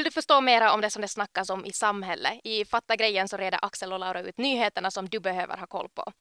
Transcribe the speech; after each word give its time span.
Vill 0.00 0.04
du 0.04 0.10
förstå 0.10 0.40
mera 0.40 0.72
om 0.72 0.80
det 0.80 0.90
som 0.90 1.02
det 1.02 1.08
snackas 1.08 1.50
om 1.50 1.64
i 1.64 1.72
samhället? 1.72 2.40
I 2.44 2.64
Fatta 2.64 2.96
grejen 2.96 3.28
så 3.28 3.36
reder 3.36 3.58
Axel 3.62 3.92
och 3.92 3.98
Laura 3.98 4.20
ut 4.20 4.38
nyheterna 4.38 4.90
som 4.90 5.08
du 5.08 5.20
behöver 5.20 5.56
ha 5.56 5.66
koll 5.66 5.88
på. 5.94 6.12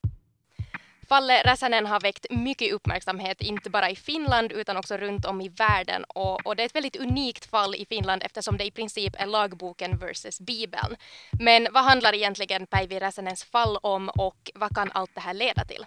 Fallet 1.10 1.46
Räsänen 1.46 1.86
har 1.86 2.00
väckt 2.00 2.26
mycket 2.30 2.74
uppmärksamhet, 2.74 3.42
inte 3.42 3.70
bara 3.70 3.90
i 3.90 3.96
Finland 3.96 4.52
utan 4.52 4.78
också 4.78 4.98
runt 4.98 5.26
om 5.26 5.42
i 5.42 5.50
världen. 5.50 6.04
Och, 6.04 6.46
och, 6.46 6.56
det 6.56 6.64
är 6.64 6.66
ett 6.66 6.76
väldigt 6.76 6.96
unikt 6.96 7.50
fall 7.50 7.76
i 7.76 7.86
Finland 7.86 8.24
eftersom 8.24 8.58
det 8.58 8.66
i 8.66 8.72
princip 8.72 9.16
är 9.18 9.26
lagboken 9.26 9.98
versus 9.98 10.40
Bibeln. 10.40 10.96
Men 11.32 11.68
vad 11.72 11.84
handlar 11.84 12.16
egentligen 12.16 12.68
Päivi 12.68 13.00
Räsänens 13.00 13.44
fall 13.44 13.78
om 13.82 14.10
och 14.10 14.52
vad 14.56 14.76
kan 14.76 14.92
allt 14.94 15.12
det 15.16 15.22
här 15.22 15.34
leda 15.34 15.66
till? 15.66 15.86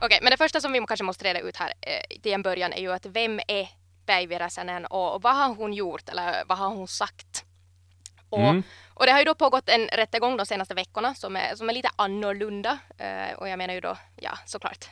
Okej, 0.00 0.06
okay, 0.06 0.18
men 0.22 0.30
det 0.30 0.36
första 0.36 0.60
som 0.60 0.72
vi 0.72 0.84
kanske 0.86 1.04
måste 1.04 1.24
reda 1.24 1.40
ut 1.40 1.56
här 1.56 1.72
eh, 1.80 2.20
till 2.22 2.32
en 2.32 2.42
början 2.42 2.72
är 2.72 2.80
ju 2.80 2.92
att 2.92 3.06
vem 3.06 3.40
är 3.48 3.68
Päivi 4.06 4.38
Räsänen 4.38 4.86
och 4.86 5.22
vad 5.22 5.36
har 5.36 5.54
hon 5.54 5.72
gjort 5.72 6.08
eller 6.08 6.44
vad 6.48 6.58
har 6.58 6.68
hon 6.68 6.88
sagt? 6.88 7.44
Och, 8.30 8.38
mm. 8.38 8.62
och 8.94 9.06
det 9.06 9.12
har 9.12 9.18
ju 9.18 9.24
då 9.24 9.34
pågått 9.34 9.68
en 9.68 9.88
rättegång 9.88 10.36
de 10.36 10.46
senaste 10.46 10.74
veckorna 10.74 11.14
som 11.14 11.36
är, 11.36 11.54
som 11.54 11.68
är 11.68 11.72
lite 11.72 11.90
annorlunda. 11.96 12.78
Uh, 13.00 13.38
och 13.38 13.48
jag 13.48 13.58
menar 13.58 13.74
ju 13.74 13.80
då, 13.80 13.96
ja 14.16 14.38
såklart, 14.46 14.88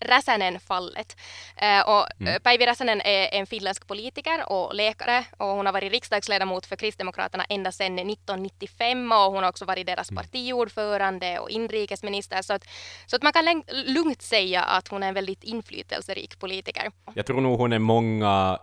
Räsänen-fallet. 0.00 1.16
Uh, 1.62 1.88
och 1.88 2.06
mm. 2.20 2.40
Päivi 2.42 2.66
Räsänen 2.66 3.00
är 3.00 3.34
en 3.34 3.46
finländsk 3.46 3.86
politiker 3.86 4.52
och 4.52 4.74
läkare 4.74 5.24
och 5.36 5.46
hon 5.46 5.66
har 5.66 5.72
varit 5.72 5.92
riksdagsledamot 5.92 6.66
för 6.66 6.76
Kristdemokraterna 6.76 7.44
ända 7.48 7.72
sedan 7.72 7.98
1995 7.98 9.12
och 9.12 9.18
hon 9.18 9.42
har 9.42 9.50
också 9.50 9.64
varit 9.64 9.86
deras 9.86 10.10
mm. 10.10 10.22
partiordförande 10.22 11.38
och 11.38 11.50
inrikesminister. 11.50 12.42
Så 12.42 12.52
att, 12.52 12.64
så 13.06 13.16
att 13.16 13.22
man 13.22 13.32
kan 13.32 13.62
lugnt 13.68 14.22
säga 14.22 14.62
att 14.62 14.88
hon 14.88 15.02
är 15.02 15.08
en 15.08 15.14
väldigt 15.14 15.44
inflytelserik 15.44 16.38
politiker. 16.38 16.90
Jag 17.14 17.26
tror 17.26 17.40
nog 17.40 17.58
hon 17.58 17.72
är 17.72 17.78
många 17.78 18.58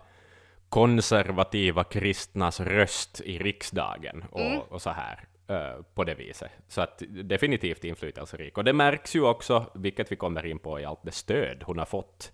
konservativa 0.72 1.84
kristnas 1.84 2.60
röst 2.60 3.22
i 3.22 3.38
riksdagen 3.38 4.24
och, 4.32 4.42
mm. 4.42 4.60
och 4.60 4.82
så 4.82 4.90
här 4.90 5.20
uh, 5.52 5.84
på 5.94 6.04
det 6.04 6.16
viset. 6.16 6.52
Så 6.68 6.82
att 6.82 7.04
definitivt 7.10 7.84
inflytelserik. 7.84 8.58
Och 8.58 8.64
det 8.64 8.74
märks 8.74 9.16
ju 9.16 9.24
också, 9.24 9.66
vilket 9.74 10.12
vi 10.12 10.16
kommer 10.16 10.46
in 10.46 10.60
på 10.60 10.80
i 10.80 10.86
allt 10.86 11.04
det 11.04 11.12
stöd 11.12 11.64
hon 11.64 11.78
har 11.78 11.86
fått 11.86 12.32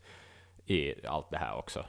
i 0.69 1.07
allt 1.07 1.29
det 1.31 1.37
här 1.37 1.57
också. 1.57 1.85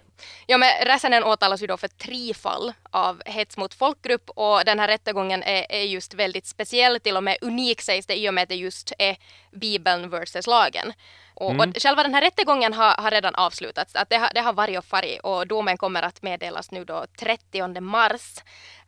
Ja, 0.46 0.58
men 0.58 0.68
Räsänen 0.84 1.24
åtalas 1.24 1.62
ju 1.62 1.66
då 1.66 1.76
för 1.76 1.88
tre 1.88 2.34
fall 2.34 2.72
av 2.90 3.22
hets 3.26 3.56
mot 3.56 3.74
folkgrupp 3.74 4.30
och 4.30 4.64
den 4.64 4.78
här 4.78 4.88
rättegången 4.88 5.42
är, 5.42 5.66
är, 5.68 5.82
just 5.82 6.14
väldigt 6.14 6.46
speciell, 6.46 7.00
till 7.00 7.16
och 7.16 7.24
med 7.24 7.36
unik 7.40 7.80
sägs 7.80 8.06
det 8.06 8.18
i 8.18 8.28
och 8.28 8.34
med 8.34 8.42
att 8.42 8.48
det 8.48 8.54
just 8.54 8.92
är 8.98 9.16
Bibeln 9.52 10.10
versus 10.10 10.46
lagen. 10.46 10.92
Och, 11.34 11.50
mm. 11.50 11.70
och 11.70 11.82
själva 11.82 12.02
den 12.02 12.14
här 12.14 12.22
rättegången 12.22 12.72
har, 12.72 13.02
har 13.02 13.10
redan 13.10 13.34
avslutats, 13.34 13.94
att 13.94 14.10
det, 14.10 14.16
har, 14.16 14.30
det 14.34 14.40
har 14.40 14.52
varit 14.52 14.78
och 14.78 14.84
farit 14.84 15.20
och 15.20 15.46
domen 15.46 15.76
kommer 15.76 16.02
att 16.02 16.22
meddelas 16.22 16.70
nu 16.70 16.84
då 16.84 17.06
30 17.18 17.80
mars. 17.80 18.42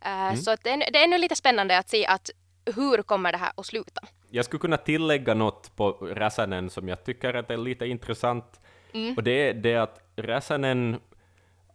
Uh, 0.05 0.11
mm. 0.11 0.37
Så 0.37 0.55
det, 0.63 0.69
är, 0.69 0.91
det 0.91 1.03
är 1.03 1.07
nu 1.07 1.17
lite 1.17 1.35
spännande 1.35 1.77
att 1.77 1.89
se 1.89 2.05
att 2.05 2.29
hur 2.75 3.01
kommer 3.01 3.31
det 3.31 3.37
här 3.37 3.51
att 3.57 3.65
sluta? 3.65 4.01
Jag 4.29 4.45
skulle 4.45 4.59
kunna 4.59 4.77
tillägga 4.77 5.33
något 5.33 5.75
på 5.75 5.91
Räsänen 5.91 6.69
som 6.69 6.87
jag 6.87 7.05
tycker 7.05 7.33
att 7.33 7.51
är 7.51 7.57
lite 7.57 7.85
intressant 7.85 8.59
Mm. 8.93 9.13
Och 9.17 9.23
det 9.23 9.49
är 9.49 9.53
det 9.53 9.75
att 9.75 9.99
Räsänen 10.15 10.99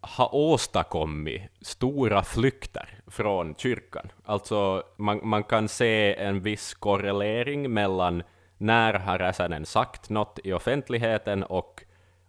har 0.00 0.34
åstadkommit 0.34 1.42
stora 1.60 2.22
flykter 2.22 2.88
från 3.06 3.54
kyrkan. 3.54 4.12
Alltså 4.24 4.82
man, 4.96 5.20
man 5.22 5.44
kan 5.44 5.68
se 5.68 6.14
en 6.14 6.40
viss 6.40 6.74
korrelering 6.74 7.72
mellan 7.72 8.22
när 8.58 8.94
har 8.94 9.18
Räsänen 9.18 9.66
sagt 9.66 10.10
något 10.10 10.38
i 10.44 10.52
offentligheten 10.52 11.42
och 11.42 11.84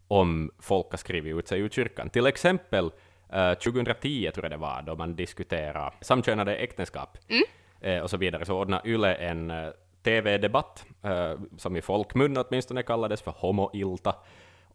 om 0.07 0.51
folk 0.59 0.87
har 0.91 0.97
skrivit 0.97 1.35
ut 1.35 1.47
sig 1.47 1.59
ur 1.59 1.69
kyrkan. 1.69 2.09
Till 2.09 2.25
exempel 2.25 2.91
eh, 3.29 3.53
2010 3.53 4.31
tror 4.33 4.45
jag 4.45 4.51
det 4.51 4.57
var, 4.57 4.81
då 4.81 4.95
man 4.95 5.15
diskuterade 5.15 5.91
samkönade 6.01 6.55
äktenskap 6.55 7.17
mm. 7.27 7.43
eh, 7.81 8.03
och 8.03 8.09
så 8.09 8.17
vidare, 8.17 8.45
så 8.45 8.59
ordnade 8.59 8.89
Yle 8.89 9.15
en 9.15 9.51
eh, 9.51 9.69
TV-debatt, 10.03 10.85
eh, 11.03 11.33
som 11.57 11.75
i 11.75 11.81
folkmun 11.81 12.37
åtminstone 12.37 12.83
kallades 12.83 13.21
för 13.21 13.31
homoilta, 13.31 14.15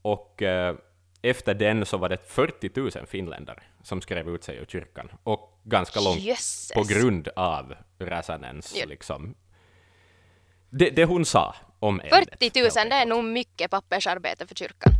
och 0.02 0.42
eh, 0.42 0.76
efter 1.22 1.54
den 1.54 1.86
så 1.86 1.96
var 1.96 2.08
det 2.08 2.18
40 2.26 2.70
000 2.74 3.06
finländare 3.06 3.62
som 3.82 4.00
skrev 4.00 4.28
ut 4.28 4.44
sig 4.44 4.56
ur 4.56 4.66
kyrkan, 4.66 5.08
och 5.24 5.60
ganska 5.64 6.00
långt 6.00 6.20
Jesus. 6.20 6.72
på 6.74 6.82
grund 6.82 7.28
av 7.36 7.74
Räsänens 7.98 8.74
ja. 8.76 8.86
liksom, 8.86 9.34
det, 10.70 10.90
det, 10.90 11.04
hon 11.04 11.24
sa 11.24 11.54
om 11.78 12.00
40 12.10 12.60
000, 12.60 12.70
det 12.88 12.94
är 12.94 13.06
nog 13.06 13.24
mycket 13.24 13.70
pappersarbete 13.70 14.46
för 14.46 14.54
kyrkan. 14.54 14.92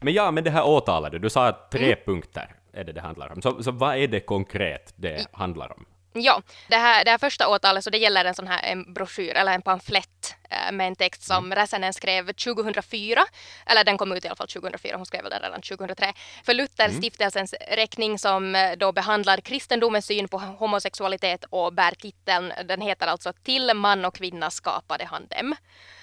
Men 0.00 0.14
ja, 0.14 0.30
men 0.30 0.44
det 0.44 0.50
här 0.50 0.66
åtalet, 0.66 1.22
du 1.22 1.30
sa 1.30 1.46
att 1.46 1.70
tre 1.70 1.92
mm. 1.92 1.98
punkter 2.04 2.56
är 2.72 2.84
det 2.84 2.92
det 2.92 3.00
handlar 3.00 3.32
om. 3.32 3.42
Så, 3.42 3.62
så 3.62 3.70
vad 3.70 3.96
är 3.96 4.08
det 4.08 4.20
konkret 4.20 4.94
det 4.96 5.26
handlar 5.32 5.72
om? 5.72 5.84
Ja, 6.12 6.42
det 6.68 6.76
här, 6.76 7.04
det 7.04 7.10
här 7.10 7.18
första 7.18 7.48
åtalet 7.48 7.84
så 7.84 7.90
det 7.90 7.98
gäller 7.98 8.24
en 8.24 8.34
sån 8.34 8.46
här 8.46 8.62
en 8.62 8.94
broschyr 8.94 9.34
eller 9.34 9.52
en 9.52 9.62
pamflett 9.62 10.34
äh, 10.50 10.72
med 10.72 10.86
en 10.86 10.96
text 10.96 11.22
som 11.22 11.44
mm. 11.44 11.56
Räsänen 11.56 11.92
skrev 11.92 12.32
2004, 12.32 13.24
eller 13.66 13.84
den 13.84 13.98
kom 13.98 14.12
ut 14.12 14.24
i 14.24 14.28
alla 14.28 14.36
fall 14.36 14.48
2004, 14.48 14.96
hon 14.96 15.06
skrev 15.06 15.24
den 15.30 15.42
redan 15.42 15.62
2003, 15.62 16.12
för 16.44 16.54
Lutherstiftelsens 16.54 17.54
mm. 17.60 17.76
räkning 17.76 18.18
som 18.18 18.54
äh, 18.54 18.72
då 18.76 18.92
behandlar 18.92 19.40
kristendomens 19.40 20.06
syn 20.06 20.28
på 20.28 20.38
homosexualitet 20.38 21.44
och 21.50 21.72
bär 21.72 21.94
titeln, 21.94 22.52
den 22.64 22.80
heter 22.80 23.06
alltså 23.06 23.32
Till 23.32 23.74
man 23.74 24.04
och 24.04 24.14
kvinna 24.14 24.50
skapade 24.50 25.04
han 25.04 25.26
dem. 25.26 25.54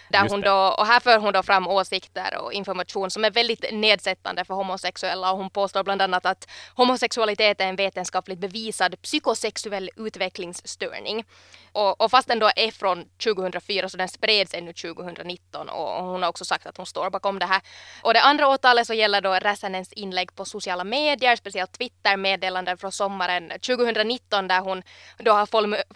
Där 0.09 0.29
hon 0.29 0.41
då, 0.41 0.75
och 0.77 0.85
här 0.85 0.99
för 0.99 1.17
hon 1.17 1.33
då 1.33 1.43
fram 1.43 1.67
åsikter 1.67 2.37
och 2.37 2.53
information 2.53 3.11
som 3.11 3.25
är 3.25 3.31
väldigt 3.31 3.65
nedsättande 3.71 4.45
för 4.45 4.53
homosexuella 4.53 5.31
och 5.31 5.37
hon 5.37 5.49
påstår 5.49 5.83
bland 5.83 6.01
annat 6.01 6.25
att 6.25 6.47
homosexualitet 6.75 7.61
är 7.61 7.65
en 7.67 7.75
vetenskapligt 7.75 8.39
bevisad 8.39 9.01
psykosexuell 9.01 9.89
utvecklingsstörning. 9.95 11.25
Och, 11.71 12.01
och 12.01 12.11
fast 12.11 12.27
den 12.27 12.39
då 12.39 12.49
är 12.55 12.71
från 12.71 13.05
2004 13.23 13.89
så 13.89 13.97
den 13.97 14.09
spreds 14.09 14.53
ännu 14.53 14.73
2019 14.73 15.69
och 15.69 16.03
hon 16.03 16.23
har 16.23 16.29
också 16.29 16.45
sagt 16.45 16.65
att 16.65 16.77
hon 16.77 16.85
står 16.85 17.09
bakom 17.09 17.39
det 17.39 17.45
här. 17.45 17.61
Och 18.01 18.13
det 18.13 18.21
andra 18.21 18.47
åtalet 18.47 18.87
så 18.87 18.93
gäller 18.93 19.21
då 19.21 19.33
Räsänens 19.33 19.93
inlägg 19.93 20.35
på 20.35 20.45
sociala 20.45 20.83
medier, 20.83 21.35
speciellt 21.35 21.71
Twitter 21.77 22.17
meddelanden 22.17 22.77
från 22.77 22.91
sommaren 22.91 23.49
2019 23.49 24.47
där 24.47 24.59
hon 24.59 24.83
då 25.17 25.31
har 25.31 25.45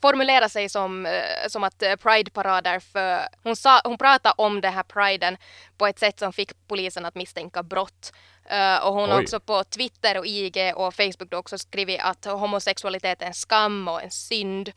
formulerat 0.02 0.52
sig 0.52 0.70
som, 0.70 1.06
eh, 1.06 1.48
som 1.48 1.64
att 1.64 1.84
eh, 1.84 1.96
Pride-parader 1.96 2.80
för 2.80 3.28
hon, 3.44 3.56
sa, 3.56 3.82
hon 3.84 3.98
pratade 4.02 4.36
om 4.38 4.62
det 4.62 4.70
här 4.70 4.84
priden 4.84 5.38
på 5.78 5.88
ett 5.88 6.00
sätt 6.00 6.20
som 6.20 6.34
fick 6.34 6.52
polisen 6.68 7.06
att 7.06 7.16
misstänka 7.16 7.64
brott. 7.64 8.14
Uh, 8.52 8.88
och 8.88 8.94
hon 8.94 9.10
har 9.10 9.22
också 9.22 9.40
på 9.40 9.64
Twitter 9.64 10.18
och 10.18 10.26
IG 10.26 10.74
och 10.76 10.94
Facebook 10.94 11.34
också 11.34 11.58
skrivit 11.58 12.00
att 12.02 12.26
homosexualitet 12.26 13.22
är 13.22 13.26
en 13.26 13.34
skam 13.34 13.88
och 13.88 14.04
en 14.04 14.12
synd 14.12 14.72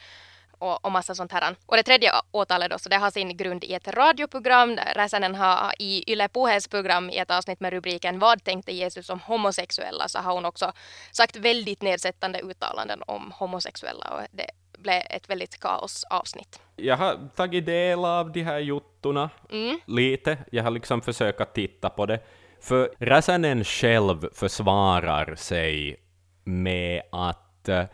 och, 0.58 0.84
och 0.84 0.92
massa 0.92 1.14
sånt 1.14 1.32
här. 1.32 1.56
Och 1.66 1.76
det 1.76 1.82
tredje 1.82 2.12
åtalet 2.30 2.70
då, 2.70 2.78
så 2.78 2.88
det 2.88 2.96
har 2.96 3.10
sin 3.10 3.36
grund 3.36 3.64
i 3.64 3.74
ett 3.74 3.88
radioprogram. 3.88 4.78
Räsänen 4.94 5.34
har 5.34 5.72
i 5.78 6.12
Yle 6.12 6.28
Puhes 6.28 6.68
program 6.68 7.10
i 7.10 7.18
ett 7.18 7.30
avsnitt 7.30 7.60
med 7.60 7.72
rubriken 7.72 8.18
Vad 8.18 8.44
tänkte 8.44 8.72
Jesus 8.72 9.10
om 9.10 9.20
homosexuella? 9.20 10.08
så 10.08 10.18
har 10.18 10.34
hon 10.34 10.44
också 10.44 10.72
sagt 11.12 11.36
väldigt 11.36 11.82
nedsättande 11.82 12.40
uttalanden 12.40 13.02
om 13.06 13.32
homosexuella 13.38 14.08
och 14.10 14.20
det 14.32 14.50
blev 14.78 15.02
ett 15.10 15.30
väldigt 15.30 15.60
kaosavsnitt. 15.60 16.60
Jag 16.76 16.96
har 16.96 17.28
tagit 17.36 17.66
del 17.66 18.04
av 18.04 18.32
de 18.32 18.42
här 18.42 18.58
jottorna 18.58 19.30
mm. 19.50 19.78
lite. 19.86 20.38
Jag 20.52 20.62
har 20.62 20.70
liksom 20.70 21.00
försökt 21.00 21.54
titta 21.54 21.90
på 21.90 22.06
det. 22.06 22.20
För 22.60 22.90
Räsänen 22.98 23.64
själv 23.64 24.28
försvarar 24.34 25.34
sig 25.34 25.96
med 26.44 27.02
att 27.12 27.68
eh, 27.68 27.84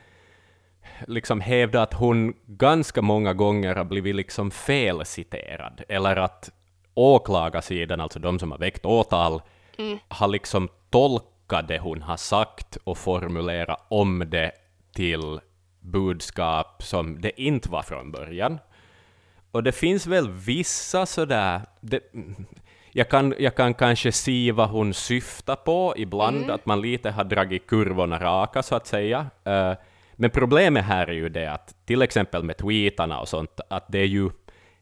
liksom 1.06 1.40
hävda 1.40 1.82
att 1.82 1.94
hon 1.94 2.34
ganska 2.46 3.02
många 3.02 3.34
gånger 3.34 3.74
har 3.74 3.84
blivit 3.84 4.14
liksom 4.14 4.50
felciterad, 4.50 5.82
eller 5.88 6.16
att 6.16 6.50
åklagarsidan, 6.94 8.00
alltså 8.00 8.18
de 8.18 8.38
som 8.38 8.50
har 8.50 8.58
väckt 8.58 8.86
åtal, 8.86 9.42
mm. 9.78 9.98
har 10.08 10.28
liksom 10.28 10.68
tolkat 10.90 11.68
det 11.68 11.78
hon 11.78 12.02
har 12.02 12.16
sagt 12.16 12.76
och 12.84 12.98
formulerat 12.98 13.86
om 13.88 14.24
det 14.30 14.52
till 14.94 15.40
budskap 15.80 16.82
som 16.82 17.20
det 17.20 17.40
inte 17.40 17.70
var 17.70 17.82
från 17.82 18.12
början. 18.12 18.58
Och 19.50 19.62
det 19.62 19.72
finns 19.72 20.06
väl 20.06 20.30
vissa 20.30 21.06
sådär... 21.06 21.60
Det, 21.80 22.00
jag, 22.92 23.08
kan, 23.08 23.34
jag 23.38 23.54
kan 23.54 23.74
kanske 23.74 24.12
se 24.12 24.52
vad 24.52 24.68
hon 24.68 24.94
syftar 24.94 25.56
på 25.56 25.94
ibland, 25.96 26.36
mm. 26.36 26.50
att 26.50 26.66
man 26.66 26.80
lite 26.80 27.10
har 27.10 27.24
dragit 27.24 27.66
kurvorna 27.66 28.18
raka, 28.18 28.62
så 28.62 28.74
att 28.74 28.86
säga. 28.86 29.26
Uh, 29.46 29.72
men 30.12 30.30
problemet 30.30 30.84
här 30.84 31.06
är 31.06 31.12
ju 31.12 31.28
det 31.28 31.52
att 31.52 31.74
till 31.84 32.02
exempel 32.02 32.44
med 32.44 32.56
tweetarna 32.56 33.20
och 33.20 33.28
sånt, 33.28 33.60
att 33.70 33.84
det 33.88 33.98
är 33.98 34.06
ju 34.06 34.30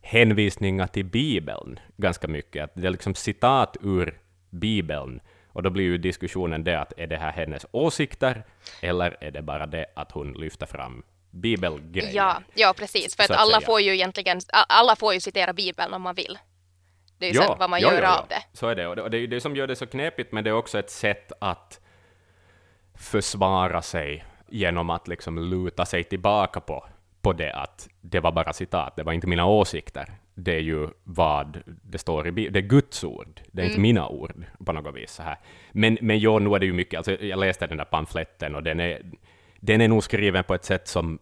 hänvisningar 0.00 0.86
till 0.86 1.04
Bibeln 1.04 1.80
ganska 1.96 2.28
mycket. 2.28 2.64
Att 2.64 2.70
det 2.74 2.86
är 2.86 2.90
liksom 2.90 3.14
citat 3.14 3.76
ur 3.82 4.18
Bibeln. 4.50 5.20
Och 5.58 5.64
då 5.64 5.70
blir 5.70 5.84
ju 5.84 5.98
diskussionen 5.98 6.64
det 6.64 6.80
att 6.80 6.92
är 6.96 7.06
det 7.06 7.16
här 7.16 7.32
hennes 7.32 7.66
åsikter, 7.70 8.44
eller 8.80 9.16
är 9.20 9.30
det 9.30 9.42
bara 9.42 9.66
det 9.66 9.86
att 9.96 10.12
hon 10.12 10.32
lyfter 10.32 10.66
fram 10.66 11.02
bibelgrejer. 11.30 12.14
Ja, 12.14 12.42
ja 12.54 12.74
precis, 12.76 13.16
för 13.16 13.22
att, 13.22 13.30
att 13.30 13.36
alla 13.36 13.60
säga. 13.60 13.66
får 13.66 13.80
ju 13.80 13.94
egentligen, 13.94 14.40
alla 14.52 14.96
får 14.96 15.14
ju 15.14 15.20
citera 15.20 15.52
Bibeln 15.52 15.94
om 15.94 16.02
man 16.02 16.14
vill. 16.14 16.38
Det 17.18 17.26
är 17.26 17.30
ju 17.30 17.38
sen 17.38 17.58
vad 17.58 17.70
man 17.70 17.80
ja, 17.80 17.92
gör 17.92 18.02
ja, 18.02 18.08
ja. 18.08 18.18
av 18.18 18.28
det. 18.28 18.42
Så 18.52 18.68
är 18.68 18.74
det. 18.74 18.86
Och 18.86 19.10
det, 19.10 19.18
är 19.18 19.26
det 19.26 19.40
som 19.40 19.56
gör 19.56 19.66
det 19.66 19.76
så 19.76 19.86
knepigt, 19.86 20.32
men 20.32 20.44
det 20.44 20.50
är 20.50 20.54
också 20.54 20.78
ett 20.78 20.90
sätt 20.90 21.32
att 21.40 21.80
försvara 22.94 23.82
sig 23.82 24.24
genom 24.48 24.90
att 24.90 25.08
liksom 25.08 25.38
luta 25.38 25.86
sig 25.86 26.04
tillbaka 26.04 26.60
på, 26.60 26.86
på 27.20 27.32
det 27.32 27.52
att 27.52 27.88
det 28.00 28.20
var 28.20 28.32
bara 28.32 28.52
citat, 28.52 28.96
det 28.96 29.02
var 29.02 29.12
inte 29.12 29.26
mina 29.26 29.46
åsikter. 29.46 30.14
Det 30.40 30.54
är 30.54 30.60
ju 30.60 30.88
vad 31.04 31.62
det 31.66 31.98
står 31.98 32.26
i 32.26 32.32
Bibeln, 32.32 32.52
det 32.52 32.58
är 32.58 32.68
Guds 32.68 33.04
ord, 33.04 33.40
det 33.52 33.62
är 33.62 33.64
Mm. 33.64 33.70
inte 33.70 33.80
mina 33.80 34.08
ord 34.08 34.44
på 34.64 34.72
något 34.72 34.94
vis. 34.94 35.12
Så 35.12 35.22
här. 35.22 35.36
Men, 35.72 35.98
men 36.00 36.18
jo, 36.18 36.38
nu 36.38 36.54
är 36.54 36.58
det 36.58 36.66
ju 36.66 36.72
mycket, 36.72 36.96
alltså, 36.96 37.12
jag 37.24 37.38
läste 37.38 37.66
den 37.66 37.76
där 37.76 37.84
pamfletten 37.84 38.54
och 38.54 38.62
den 38.62 38.80
är, 38.80 39.02
den 39.60 39.80
är 39.80 39.88
nog 39.88 40.02
skriven 40.04 40.44
på 40.44 40.54
ett 40.54 40.64
sätt 40.64 40.88
som 40.88 41.18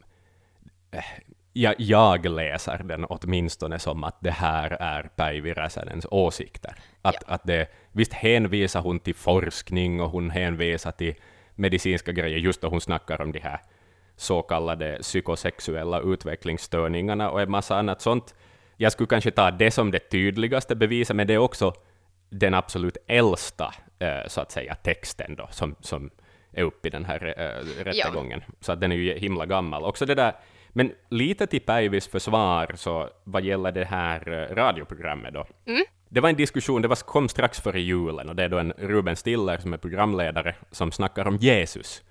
jag, 1.52 1.74
jag 1.78 2.26
läser 2.26 2.78
den 2.82 3.04
åtminstone 3.04 3.78
som 3.78 4.04
att 4.04 4.16
det 4.20 4.30
här 4.30 4.70
är 4.70 5.02
Päivi 5.16 5.52
Räsänens 5.52 6.06
åsikter. 6.10 6.74
Att, 7.02 7.14
Ja. 7.26 7.34
att 7.34 7.44
det, 7.44 7.66
visst 7.92 8.12
hänvisar 8.12 8.80
hon 8.80 8.98
till 9.00 9.14
forskning 9.14 10.00
och 10.00 10.10
hon 10.10 10.30
hänvisar 10.30 10.92
till 10.92 11.14
medicinska 11.54 12.12
grejer, 12.12 12.38
just 12.38 12.60
då 12.60 12.68
hon 12.68 12.80
snackar 12.80 13.20
om 13.20 13.32
de 13.32 13.38
här 13.40 13.60
så 14.16 14.42
kallade 14.42 14.98
psykosexuella 15.00 16.00
utvecklingsstörningarna 16.00 17.30
och 17.30 17.40
en 17.40 17.50
massa 17.50 17.76
annat 17.78 18.00
sånt. 18.00 18.34
Jag 18.76 18.92
skulle 18.92 19.06
kanske 19.06 19.30
ta 19.30 19.50
det 19.50 19.70
som 19.70 19.90
det 19.90 19.98
tydligaste 19.98 20.76
beviset, 20.76 21.16
men 21.16 21.26
det 21.26 21.34
är 21.34 21.38
också 21.38 21.72
den 22.30 22.54
absolut 22.54 22.96
äldsta, 23.06 23.74
eh, 23.98 24.26
så 24.26 24.40
att 24.40 24.50
säga, 24.50 24.74
texten 24.74 25.36
då, 25.36 25.48
som, 25.50 25.74
som 25.80 26.10
är 26.52 26.62
uppe 26.62 26.88
i 26.88 26.90
den 26.90 27.04
här 27.04 27.34
eh, 27.36 27.84
rättegången. 27.84 28.42
Så 28.60 28.72
att 28.72 28.80
den 28.80 28.92
är 28.92 28.96
ju 28.96 29.18
himla 29.18 29.46
gammal. 29.46 29.84
Också 29.84 30.06
det 30.06 30.14
där, 30.14 30.32
men 30.68 30.92
lite 31.08 31.46
till 31.46 31.60
Päivis 31.60 32.08
försvar, 32.08 32.72
så 32.74 33.08
vad 33.24 33.42
gäller 33.44 33.72
det 33.72 33.84
här 33.84 34.28
eh, 34.28 34.54
radioprogrammet 34.54 35.34
då. 35.34 35.46
Det 36.08 36.20
var 36.20 36.28
en 36.28 36.36
diskussion, 36.36 36.82
det 36.82 36.88
var, 36.88 36.96
kom 36.96 37.28
strax 37.28 37.60
före 37.60 37.80
julen, 37.80 38.28
och 38.28 38.36
det 38.36 38.44
är 38.44 38.48
då 38.48 38.58
en 38.58 38.72
Ruben 38.72 39.16
Stiller 39.16 39.58
som 39.58 39.72
är 39.72 39.78
programledare, 39.78 40.54
som 40.70 40.92
snackar 40.92 41.28
om 41.28 41.36
Jesus, 41.36 42.02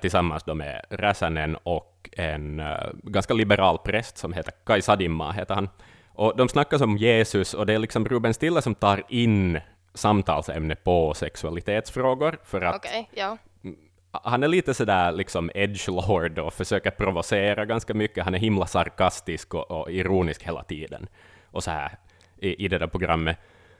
tillsammans 0.00 0.44
då 0.44 0.54
med 0.54 0.84
Räsänen 0.90 1.56
och 1.62 2.10
en 2.12 2.62
ganska 3.02 3.34
liberal 3.34 3.78
präst 3.78 4.18
som 4.18 4.32
heter 4.32 4.52
Kai 4.64 4.82
Sadimma, 4.82 5.32
heter 5.32 5.54
han. 5.54 5.68
Och 6.18 6.36
de 6.36 6.48
snackar 6.48 6.82
om 6.82 6.96
Jesus, 6.96 7.54
och 7.54 7.66
det 7.66 7.74
är 7.74 7.78
liksom 7.78 8.08
Ruben 8.08 8.34
Stiller 8.34 8.60
som 8.60 8.74
tar 8.74 9.02
in 9.08 9.60
samtalsämne 9.94 10.74
på 10.74 11.14
sexualitetsfrågor, 11.14 12.38
för 12.44 12.60
att 12.60 12.76
Okej, 12.76 13.10
ja. 13.14 13.38
han 14.12 14.42
är 14.42 14.48
lite 14.48 14.74
sådär 14.74 15.12
liksom 15.12 15.50
edgelord 15.54 16.38
och 16.38 16.52
försöker 16.52 16.90
provocera 16.90 17.64
ganska 17.64 17.94
mycket. 17.94 18.24
Han 18.24 18.34
är 18.34 18.38
himla 18.38 18.66
sarkastisk 18.66 19.54
och, 19.54 19.70
och 19.70 19.90
ironisk 19.90 20.42
hela 20.42 20.62
tiden. 20.62 21.08
Och 21.50 21.64
så 21.64 21.70
här 21.70 21.98
i, 22.38 22.64
i 22.64 22.68
det 22.68 22.78
där 22.78 22.86
programmet. 22.86 23.36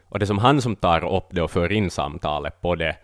Och 0.09 0.19
det 0.19 0.25
är 0.25 0.27
som 0.27 0.39
han 0.39 0.61
som 0.63 0.77
tar 0.77 1.17
upp 1.17 1.27
det 1.31 1.43
och 1.43 1.51
för 1.51 1.73
in 1.73 1.91
samtalet 1.91 2.61
på 2.61 2.75
det. 2.75 2.97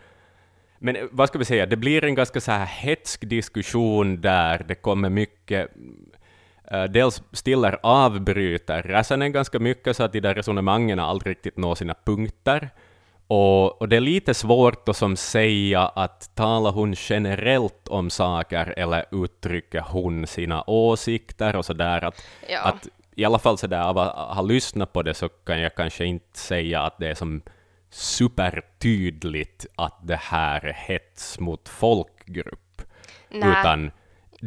Men 0.79 0.95
eh, 0.95 1.03
vad 1.11 1.27
ska 1.27 1.39
vi 1.39 1.45
säga, 1.45 1.65
det 1.65 1.77
blir 1.77 2.03
en 2.03 2.15
ganska 2.15 2.41
så 2.41 2.51
här 2.51 2.65
hetsk 2.65 3.29
diskussion 3.29 4.21
där 4.21 4.65
det 4.67 4.75
kommer 4.75 5.09
mycket 5.09 5.71
dels 6.89 7.23
Stiller 7.31 7.79
avbryter 7.83 8.81
Räsänen 8.83 9.31
ganska 9.31 9.59
mycket 9.59 9.95
så 9.97 10.03
att 10.03 10.13
de 10.13 10.19
där 10.19 10.35
resonemangen 10.35 10.99
aldrig 10.99 11.31
riktigt 11.31 11.57
når 11.57 11.75
sina 11.75 11.95
punkter. 12.05 12.69
Och, 13.27 13.81
och 13.81 13.89
det 13.89 13.95
är 13.95 14.01
lite 14.01 14.33
svårt 14.33 14.89
att 14.89 14.97
som 14.97 15.15
säga 15.17 15.81
att 15.81 16.35
talar 16.35 16.71
hon 16.71 16.93
generellt 16.97 17.87
om 17.87 18.09
saker 18.09 18.73
eller 18.77 19.05
uttrycker 19.11 19.81
hon 19.81 20.27
sina 20.27 20.63
åsikter 20.67 21.55
och 21.55 21.65
sådär. 21.65 22.03
Att, 22.03 22.25
Ja. 22.49 22.61
att 22.61 22.87
i 23.15 23.25
alla 23.25 23.39
fall 23.39 23.57
sådär 23.57 23.81
av 23.81 23.97
att 23.97 24.35
ha 24.35 24.41
lyssnat 24.41 24.93
på 24.93 25.01
det 25.01 25.13
så 25.13 25.29
kan 25.29 25.59
jag 25.59 25.75
kanske 25.75 26.05
inte 26.05 26.39
säga 26.39 26.81
att 26.81 26.97
det 26.97 27.07
är 27.07 27.15
som 27.15 27.41
supertydligt 27.89 29.65
att 29.75 29.99
det 30.07 30.19
här 30.21 30.65
är 30.65 30.73
hets 30.73 31.39
mot 31.39 31.69
folkgrupp. 31.69 32.81
Nej. 33.29 33.49
Utan 33.59 33.91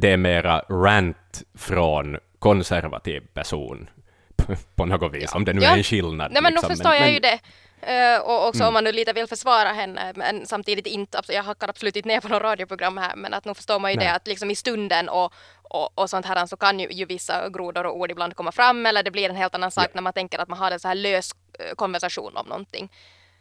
det 0.00 0.12
är 0.12 0.16
mera 0.16 0.60
rant 0.70 1.42
från 1.54 2.18
konservativ 2.38 3.20
person 3.34 3.90
på 4.76 4.84
något 4.86 5.12
vis, 5.12 5.34
om 5.34 5.44
det 5.44 5.52
nu 5.52 5.62
Ja. 5.62 5.72
är 5.72 5.76
en 5.76 5.82
skillnad. 5.84 6.32
Nej 6.32 6.42
men 6.42 6.52
liksom. 6.52 6.68
nu 6.68 6.74
förstår 6.76 6.94
jag 6.94 7.00
men, 7.02 7.12
ju 7.14 7.20
det. 7.20 7.38
Eh, 7.82 8.20
och 8.20 8.46
också 8.48 8.62
Mm. 8.62 8.68
om 8.68 8.74
man 8.74 8.84
nu 8.84 8.92
lite 8.92 9.12
vill 9.12 9.26
försvara 9.26 9.68
henne, 9.72 10.12
men 10.16 10.46
samtidigt 10.46 10.86
inte, 10.86 11.20
jag 11.28 11.42
hackar 11.42 11.68
absolut 11.68 11.96
inte 11.96 12.08
ner 12.08 12.20
på 12.20 12.28
något 12.28 12.42
radioprogram 12.42 12.96
här, 12.96 13.16
men 13.16 13.34
att 13.34 13.44
nu 13.44 13.54
förstår 13.54 13.78
man 13.78 13.90
ju 13.90 13.96
Nej. 13.96 14.06
det 14.06 14.12
att 14.14 14.26
liksom 14.26 14.50
i 14.50 14.54
stunden 14.54 15.08
och, 15.08 15.32
och, 15.62 15.98
och 15.98 16.10
sånt 16.10 16.26
här 16.26 16.46
så 16.46 16.56
kan 16.56 16.80
ju, 16.80 16.88
ju 16.90 17.04
vissa 17.04 17.48
grodor 17.48 17.86
och 17.86 17.96
ord 17.96 18.10
ibland 18.10 18.36
komma 18.36 18.52
fram, 18.52 18.86
eller 18.86 19.02
det 19.02 19.10
blir 19.10 19.30
en 19.30 19.36
helt 19.36 19.54
annan 19.54 19.70
sak 19.70 19.84
Ja. 19.84 19.90
när 19.94 20.02
man 20.02 20.12
tänker 20.12 20.38
att 20.38 20.48
man 20.48 20.58
har 20.58 20.70
en 20.70 20.80
så 20.80 20.88
här 20.88 20.94
lös 20.94 21.30
eh, 21.58 21.74
konversation 21.74 22.36
om 22.36 22.46
någonting. 22.46 22.88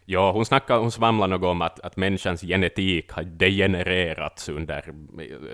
Ja, 0.09 0.31
hon, 0.31 0.45
snackar, 0.45 0.77
hon 0.77 0.91
svamlar 0.91 1.27
något 1.27 1.43
om 1.43 1.61
att, 1.61 1.79
att 1.79 1.97
människans 1.97 2.41
genetik 2.41 3.11
har 3.11 3.23
degenererats 3.23 4.49
under, 4.49 4.93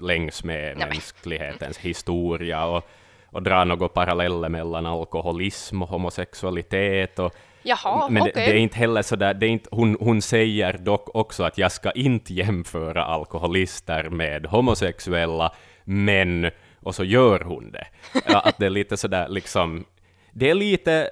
längs 0.02 0.44
med 0.44 0.78
men. 0.78 0.90
mänsklighetens 0.90 1.78
historia 1.78 2.66
och, 2.66 2.90
och 3.26 3.44
drar 3.44 3.66
några 3.66 3.88
paralleller 3.88 4.50
mellan 4.50 4.86
alkoholism 4.86 5.82
och 5.82 5.90
homosexualitet. 5.90 7.20
Och, 7.20 7.36
Jaha, 7.64 8.10
men 8.10 8.24
det, 8.24 8.30
okej. 8.30 8.46
det 8.46 8.52
är 8.52 8.58
inte 8.58 8.78
heller 8.78 9.02
så 9.02 9.16
där, 9.16 9.34
det 9.34 9.46
är 9.46 9.50
inte, 9.50 9.70
hon, 9.72 9.98
hon 10.00 10.22
säger 10.22 10.78
dock 10.78 11.16
också 11.16 11.44
att 11.44 11.58
jag 11.58 11.72
ska 11.72 11.92
inte 11.92 12.34
jämföra 12.34 13.06
alkoholister 13.06 14.10
med 14.10 14.46
homosexuella, 14.46 15.54
men, 15.84 16.52
och 16.80 16.96
så 16.96 17.04
gör 17.04 17.40
hon 17.40 17.72
det. 17.72 17.88
Ja, 18.28 18.40
Att 18.40 18.58
det 18.58 18.66
är 18.66 18.70
lite 18.70 18.98
sådär 18.98 19.30
liksom, 19.30 19.86
det 20.32 20.50
är 20.50 20.56
lite, 20.56 21.10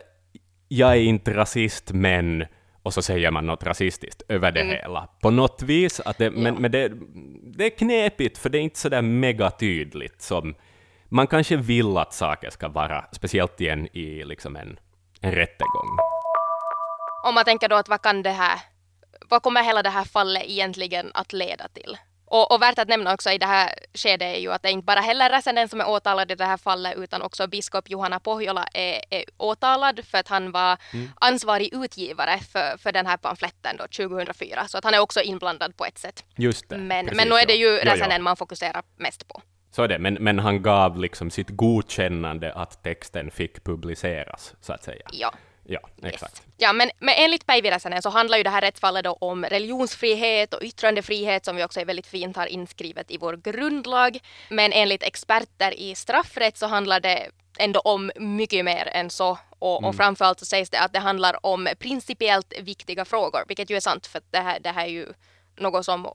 jag 0.67 0.91
är 0.91 1.01
inte 1.01 1.33
rasist, 1.33 1.91
men, 1.91 2.45
och 2.83 2.93
så 2.93 3.01
säger 3.01 3.31
man 3.31 3.45
något 3.45 3.63
rasistiskt 3.63 4.21
över 4.27 4.51
det 4.51 4.63
hela. 4.63 5.07
På 5.21 5.29
något 5.29 5.61
vis, 5.61 5.99
att 5.99 6.17
det, 6.17 6.31
men, 6.31 6.39
Mm. 6.39 6.53
Ja. 6.53 6.59
men 6.59 6.71
det, 6.71 6.91
det 7.57 7.65
är 7.65 7.69
knepigt, 7.77 8.37
för 8.37 8.49
det 8.49 8.57
är 8.57 8.61
inte 8.61 8.79
sådär 8.79 9.01
megatydligt 9.01 10.21
som 10.21 10.55
man 11.09 11.27
kanske 11.27 11.55
vill 11.55 11.97
att 11.97 12.13
saker 12.13 12.49
ska 12.49 12.67
vara, 12.67 13.05
speciellt 13.11 13.61
igen 13.61 13.87
i 13.93 14.23
liksom 14.23 14.55
en, 14.55 14.79
en 15.21 15.31
rättegång. 15.31 15.97
Om 17.25 17.35
man 17.35 17.45
tänker 17.45 17.69
då 17.69 17.75
att 17.75 17.89
vad 17.89 18.01
kan 18.01 18.23
det 18.23 18.29
här, 18.31 18.59
vad 19.29 19.41
kommer 19.43 19.63
hela 19.63 19.83
det 19.83 19.89
här 19.89 20.03
fallet 20.03 20.43
egentligen 20.45 21.11
att 21.13 21.33
leda 21.33 21.67
till? 21.67 21.97
Och, 22.31 22.51
och 22.51 22.61
värt 22.61 22.79
att 22.79 22.87
nämna 22.87 23.13
också 23.13 23.29
i 23.29 23.37
det 23.37 23.45
här 23.45 23.73
skedet 23.93 24.35
är 24.35 24.39
ju 24.39 24.51
att 24.51 24.63
det 24.63 24.69
är 24.69 24.71
inte 24.71 24.85
bara 24.85 24.99
heller 24.99 25.29
Räsänen 25.29 25.69
som 25.69 25.81
är 25.81 25.89
åtalad 25.89 26.31
i 26.31 26.35
det 26.35 26.45
här 26.45 26.57
fallet 26.57 26.97
utan 26.97 27.21
också 27.21 27.47
biskop 27.47 27.89
Johanna 27.89 28.19
Pohjola 28.19 28.65
är, 28.73 29.01
är 29.09 29.23
åtalad 29.37 30.05
för 30.05 30.17
att 30.17 30.27
han 30.27 30.51
var 30.51 30.77
ansvarig 31.15 31.73
utgivare 31.73 32.39
för, 32.51 32.77
för 32.77 32.91
den 32.91 33.05
här 33.05 33.17
pamfletten 33.17 33.77
då 33.77 33.83
2004 33.83 34.67
så 34.67 34.77
att 34.77 34.83
han 34.83 34.93
är 34.93 34.99
också 34.99 35.21
inblandad 35.21 35.77
på 35.77 35.85
ett 35.85 35.97
sätt. 35.97 36.25
Just 36.37 36.69
det. 36.69 36.77
Men, 36.77 37.05
precis 37.05 37.17
men 37.17 37.27
nu 37.27 37.35
är 37.35 37.45
det 37.45 37.53
ju. 37.53 37.77
Räsänen 37.77 38.23
man 38.23 38.37
fokuserar 38.37 38.83
mest 38.97 39.27
på. 39.27 39.41
Så 39.71 39.83
är 39.83 39.87
det, 39.87 39.99
men, 39.99 40.13
men 40.13 40.39
han 40.39 40.61
gav 40.61 40.99
liksom 40.99 41.31
sitt 41.31 41.49
godkännande 41.49 42.53
att 42.53 42.83
texten 42.83 43.31
fick 43.31 43.63
publiceras, 43.63 44.55
så 44.61 44.73
att 44.73 44.83
säga. 44.83 45.05
Ja. 45.11 45.33
Ja, 45.71 45.79
Yes. 46.03 46.13
exakt. 46.13 46.41
Ja, 46.57 46.73
men, 46.73 46.91
men 46.99 47.15
enligt 47.17 47.45
Päivi 47.45 47.71
så 48.01 48.09
handlar 48.09 48.37
ju 48.37 48.43
det 48.43 48.49
här 48.49 48.61
rättsfallet 48.61 49.03
då 49.03 49.13
om 49.13 49.45
religionsfrihet 49.45 50.53
och 50.53 50.61
yttrandefrihet 50.63 51.45
som 51.45 51.55
vi 51.55 51.63
också 51.63 51.79
är 51.79 51.85
väldigt 51.85 52.07
fint 52.07 52.35
har 52.37 52.45
inskrivet 52.47 53.11
i 53.11 53.17
vår 53.17 53.33
grundlag. 53.37 54.19
Men 54.49 54.71
enligt 54.73 55.03
experter 55.03 55.73
i 55.79 55.95
straffrätt 55.95 56.57
så 56.57 56.67
handlar 56.67 56.99
det 56.99 57.27
ändå 57.59 57.79
om 57.79 58.11
mycket 58.15 58.65
mer 58.65 58.87
än 58.87 59.09
så. 59.09 59.37
Och, 59.59 59.77
Mm. 59.77 59.89
och 59.89 59.95
framförallt 59.95 60.39
så 60.39 60.45
sägs 60.45 60.69
det 60.69 60.79
att 60.79 60.93
det 60.93 60.99
handlar 60.99 61.45
om 61.45 61.67
principiellt 61.79 62.53
viktiga 62.59 63.05
frågor, 63.05 63.43
vilket 63.47 63.69
ju 63.69 63.75
är 63.75 63.79
sant 63.79 64.07
för 64.07 64.21
det 64.31 64.39
här, 64.39 64.59
det 64.59 64.69
här 64.69 64.83
är 64.85 64.89
ju 64.89 65.07
något 65.55 65.85
som 65.85 66.07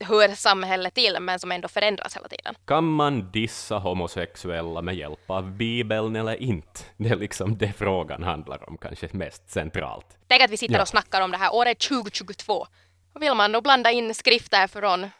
hör 0.00 0.28
samhället 0.28 0.94
till 0.94 1.16
men 1.20 1.38
som 1.38 1.52
ändå 1.52 1.68
förändras 1.68 2.16
hela 2.16 2.28
tiden. 2.28 2.54
Kan 2.64 2.84
man 2.84 3.30
dissa 3.32 3.78
homosexuella 3.78 4.82
med 4.82 4.94
hjälp 4.96 5.30
av 5.30 5.50
Bibeln 5.50 6.16
eller 6.16 6.42
inte? 6.42 6.80
Det 6.96 7.08
är 7.08 7.16
liksom 7.16 7.58
det 7.58 7.72
frågan 7.72 8.22
handlar 8.22 8.68
om, 8.68 8.78
kanske 8.78 9.08
mest 9.12 9.50
centralt. 9.50 10.06
Tänk 10.28 10.42
att 10.42 10.50
vi 10.50 10.56
sitter 10.56 10.74
Ja. 10.74 10.82
och 10.82 10.88
snackar 10.88 11.20
om 11.20 11.30
det 11.30 11.36
här 11.38 11.54
året 11.54 11.78
2022. 11.78 12.66
Och 13.14 13.22
vill 13.22 13.34
man 13.34 13.52
då 13.52 13.60
blanda 13.60 13.90
in 13.90 14.14
skrifter 14.14 14.66
från 14.66 15.10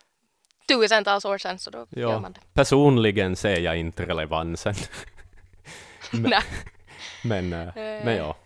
tusentals 0.68 1.24
år 1.24 1.38
sedan 1.38 1.58
så 1.58 1.70
då 1.70 1.78
gör 1.90 2.10
Ja, 2.10 2.18
man 2.20 2.32
det. 2.32 2.40
personligen 2.54 3.36
ser 3.36 3.60
jag 3.60 3.76
inte 3.78 4.06
relevansen. 4.06 4.74
Nej. 6.12 6.42
Men, 7.24 7.52
eh, 7.52 7.68
men 7.74 8.16
ja. 8.16 8.36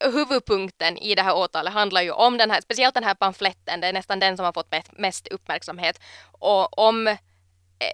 Huvudpunkten 0.00 0.98
i 0.98 1.14
det 1.14 1.22
här 1.22 1.36
åtalet 1.36 1.72
handlar 1.72 2.02
ju 2.02 2.10
om 2.10 2.38
den 2.38 2.50
här, 2.50 2.60
speciellt 2.60 2.94
den 2.94 3.04
här 3.04 3.14
pamfletten, 3.14 3.80
det 3.80 3.86
är 3.86 3.92
nästan 3.92 4.20
den 4.20 4.36
som 4.36 4.44
har 4.44 4.52
fått 4.52 4.74
mest, 4.92 5.28
uppmärksamhet, 5.28 6.00
och 6.32 6.78
om 6.78 7.06
eh, 7.06 7.16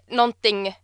någonting 0.08 0.76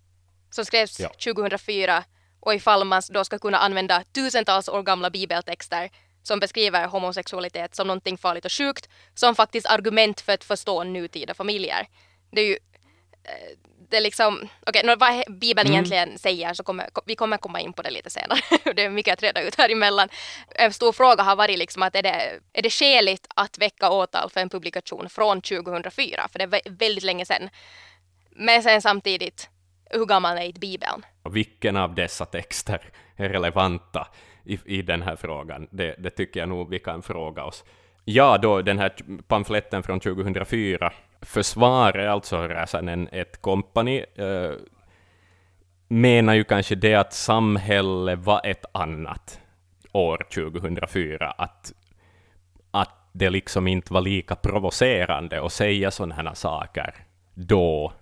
som 0.50 0.64
skrevs 0.64 1.00
Ja. 1.00 1.08
2004 1.08 2.04
och 2.40 2.54
ifall 2.54 2.84
man 2.84 3.02
då 3.10 3.24
ska 3.24 3.38
kunna 3.38 3.58
använda 3.58 4.02
tusentals 4.12 4.68
år 4.68 4.82
gamla 4.82 5.10
bibeltexter 5.10 5.90
som 6.22 6.40
beskriver 6.40 6.86
homosexualitet 6.86 7.74
som 7.74 7.86
någonting 7.86 8.18
farligt 8.18 8.44
och 8.44 8.52
sjukt 8.52 8.88
som 9.14 9.34
faktiskt 9.34 9.66
argument 9.66 10.20
för 10.20 10.32
att 10.32 10.44
förstå 10.44 10.84
nutida 10.84 11.34
familjer. 11.34 11.86
Det 12.30 12.40
är 12.40 12.46
ju 12.46 12.58
eh, 13.24 13.58
det 13.92 14.00
liksom, 14.00 14.48
okej, 14.66 14.82
okay, 14.82 14.96
vad 14.96 15.38
Bibeln 15.38 15.66
mm. 15.66 15.72
egentligen 15.72 16.18
säger 16.18 16.54
så 16.54 16.62
kommer 16.62 16.88
vi 17.06 17.16
kommer 17.16 17.36
komma 17.36 17.60
in 17.60 17.72
på 17.72 17.82
det 17.82 17.90
lite 17.90 18.10
senare. 18.10 18.40
det 18.74 18.84
är 18.84 18.90
mycket 18.90 19.12
att 19.12 19.22
reda 19.22 19.42
ut 19.42 19.54
här 19.54 19.70
emellan. 19.70 20.08
En 20.48 20.72
stor 20.72 20.92
fråga 20.92 21.22
har 21.22 21.36
varit 21.36 21.58
liksom 21.58 21.82
att 21.82 21.96
är 21.96 22.02
det, 22.02 22.40
är 22.52 22.62
det 22.62 22.70
skäligt 22.70 23.26
att 23.36 23.58
väcka 23.58 23.90
åtal 23.90 24.30
för 24.30 24.40
en 24.40 24.48
publikation 24.48 25.08
från 25.08 25.40
2004? 25.40 26.28
För 26.32 26.38
det 26.38 26.44
är 26.44 26.70
väldigt 26.70 27.04
länge 27.04 27.26
sedan. 27.26 27.48
Men 28.30 28.62
sen 28.62 28.82
samtidigt, 28.82 29.48
hur 29.90 30.06
gammal 30.06 30.38
är 30.38 30.52
Bibeln? 30.52 31.04
Och 31.22 31.36
vilken 31.36 31.76
av 31.76 31.94
dessa 31.94 32.24
texter 32.24 32.80
är 33.16 33.28
relevanta 33.28 34.08
i, 34.44 34.58
i 34.64 34.82
den 34.82 35.02
här 35.02 35.16
frågan? 35.16 35.68
Det, 35.70 35.94
det 35.98 36.10
tycker 36.10 36.40
jag 36.40 36.48
nog 36.48 36.70
vi 36.70 36.78
kan 36.78 37.02
fråga 37.02 37.44
oss. 37.44 37.64
Ja, 38.04 38.38
då 38.38 38.62
den 38.62 38.78
här 38.78 38.94
pamfletten 39.28 39.82
från 39.82 40.00
2004 40.00 40.92
försvarar 41.22 42.06
alltså 42.06 42.36
Räsänen 42.36 43.08
ett 43.12 43.42
kompani, 43.42 44.04
äh, 44.14 44.50
menar 45.88 46.34
ju 46.34 46.44
kanske 46.44 46.74
det 46.74 46.94
att 46.94 47.12
samhället 47.12 48.18
var 48.18 48.40
ett 48.44 48.64
annat 48.72 49.40
år 49.92 50.26
2004, 50.34 51.30
att, 51.30 51.72
att 52.70 53.08
det 53.12 53.30
liksom 53.30 53.68
inte 53.68 53.92
var 53.92 54.00
lika 54.00 54.36
provocerande 54.36 55.46
att 55.46 55.52
säga 55.52 55.90
sådana 55.90 56.14
här 56.14 56.34
saker 56.34 56.94
då 57.34 57.92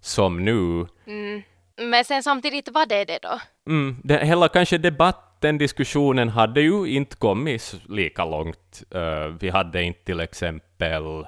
som 0.00 0.44
nu. 0.44 0.86
Mm. 1.06 1.42
Men 1.76 2.04
sen 2.04 2.22
samtidigt, 2.22 2.68
vad 2.68 2.92
är 2.92 3.04
det 3.04 3.18
då? 3.22 3.40
Mm, 3.66 3.96
det, 4.04 4.26
hela 4.26 4.48
kanske 4.48 4.78
debatten, 4.78 5.58
diskussionen 5.58 6.28
hade 6.28 6.60
ju 6.60 6.86
inte 6.86 7.16
kommit 7.16 7.80
lika 7.88 8.24
långt. 8.24 8.82
Uh, 8.94 9.26
vi 9.40 9.50
hade 9.50 9.82
inte 9.82 10.04
till 10.04 10.20
exempel 10.20 11.26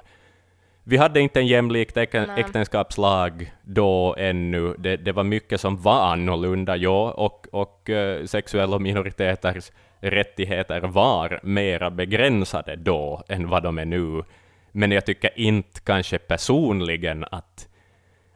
vi 0.89 0.97
hade 0.97 1.21
inte 1.21 1.39
en 1.39 1.47
jämlik 1.47 1.97
äktenskapslag 1.97 3.51
då 3.63 4.15
ännu. 4.17 4.75
Det, 4.77 4.97
det, 4.97 5.11
var 5.11 5.23
mycket 5.23 5.61
som 5.61 5.81
var 5.81 6.11
annorlunda, 6.11 6.75
ja, 6.75 7.11
och, 7.11 7.47
och 7.51 7.89
uh, 7.89 8.25
sexuella 8.25 8.79
minoriteters 8.79 9.71
rättigheter 9.99 10.81
var 10.81 11.39
mera 11.43 11.91
begränsade 11.91 12.75
då 12.75 13.23
än 13.27 13.49
vad 13.49 13.63
de 13.63 13.77
är 13.77 13.85
nu. 13.85 14.23
Men 14.71 14.91
jag 14.91 15.05
tycker 15.05 15.39
inte 15.39 15.79
kanske 15.83 16.17
personligen 16.17 17.25
att 17.31 17.67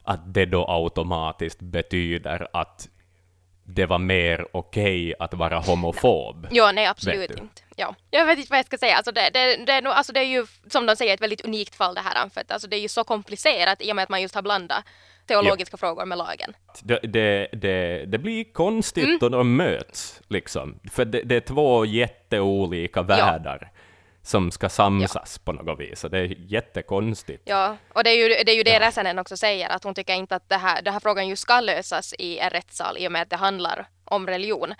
att 0.04 0.34
det 0.34 0.46
då 0.46 0.66
automatiskt 0.68 1.62
betyder 1.62 2.48
att 2.54 2.90
det 3.64 3.86
var 3.86 4.00
mer 4.00 4.48
okej 4.52 5.14
okay 5.14 5.14
att 5.20 5.34
vara 5.34 5.60
homofob. 5.60 6.48
Ja, 6.52 6.72
nej 6.72 6.86
absolut 6.86 7.32
inte. 7.32 7.62
Ja. 7.76 7.96
Jag 8.10 8.26
vet 8.26 8.38
inte 8.38 8.52
vad 8.52 8.60
jag 8.60 8.66
ska 8.66 8.78
säga. 8.78 8.96
Alltså 8.96 9.12
det, 9.12 9.30
det, 9.34 9.66
det, 9.66 9.72
är 9.72 9.82
nog, 9.82 9.94
alltså 9.94 10.14
det 10.14 10.20
är 10.20 10.24
ju 10.24 10.46
som 10.68 10.86
de 10.86 10.96
säger 10.96 11.14
ett 11.14 11.22
väldigt 11.22 11.46
unikt 11.46 11.76
fall 11.76 11.96
det 11.96 12.02
här. 12.02 12.30
För 12.30 12.42
att 12.42 12.52
alltså 12.52 12.68
det 12.68 12.76
är 12.76 12.82
ju 12.82 12.88
så 12.88 13.04
komplicerat 13.04 13.82
i 13.82 13.92
och 13.92 13.96
med 13.96 14.04
att 14.04 14.10
man 14.10 14.22
just 14.22 14.36
har 14.36 14.42
blandat 14.42 14.84
teologiska 15.28 15.74
ja. 15.74 15.78
frågor 15.78 16.06
med 16.06 16.18
lagen. 16.18 16.54
Det, 16.84 17.00
det, 17.04 17.48
det, 17.52 18.06
det 18.06 18.18
blir 18.18 18.44
konstigt 18.54 19.04
mm. 19.04 19.18
då 19.22 19.30
de 19.30 19.56
möts, 19.56 20.22
liksom. 20.28 20.80
För 20.92 21.06
det, 21.06 21.22
det 21.22 21.36
är 21.36 21.42
två 21.42 21.86
jätteolika 21.86 23.02
världar. 23.02 23.72
Ja 23.74 23.78
som 24.24 24.52
ska 24.52 24.70
samsas 24.70 25.40
ja. 25.40 25.42
på 25.46 25.52
något 25.52 25.80
vis. 25.80 26.04
Och 26.04 26.10
det 26.10 26.20
är 26.20 26.36
jättekonstigt. 26.38 27.44
Ja, 27.46 27.78
och 27.94 28.04
det 28.04 28.10
är 28.10 28.16
ju 28.16 28.28
det, 28.28 28.52
är 28.52 28.56
ju 28.56 28.64
det 28.64 28.74
ja. 28.74 28.80
Räsänen 28.80 29.20
också 29.20 29.38
säger, 29.38 29.70
att 29.70 29.84
hon 29.84 29.94
tycker 29.94 30.14
inte 30.14 30.36
att 30.36 30.50
det 30.50 30.58
här, 30.58 30.82
den 30.82 30.94
här 30.94 31.00
frågan 31.00 31.28
just 31.28 31.42
ska 31.42 31.60
lösas 31.60 32.14
i 32.20 32.40
en 32.40 32.50
rättssal 32.50 32.98
i 32.98 33.08
och 33.08 33.12
med 33.12 33.22
att 33.22 33.30
det 33.30 33.36
handlar 33.36 33.88
om 34.06 34.28
religion. 34.28 34.74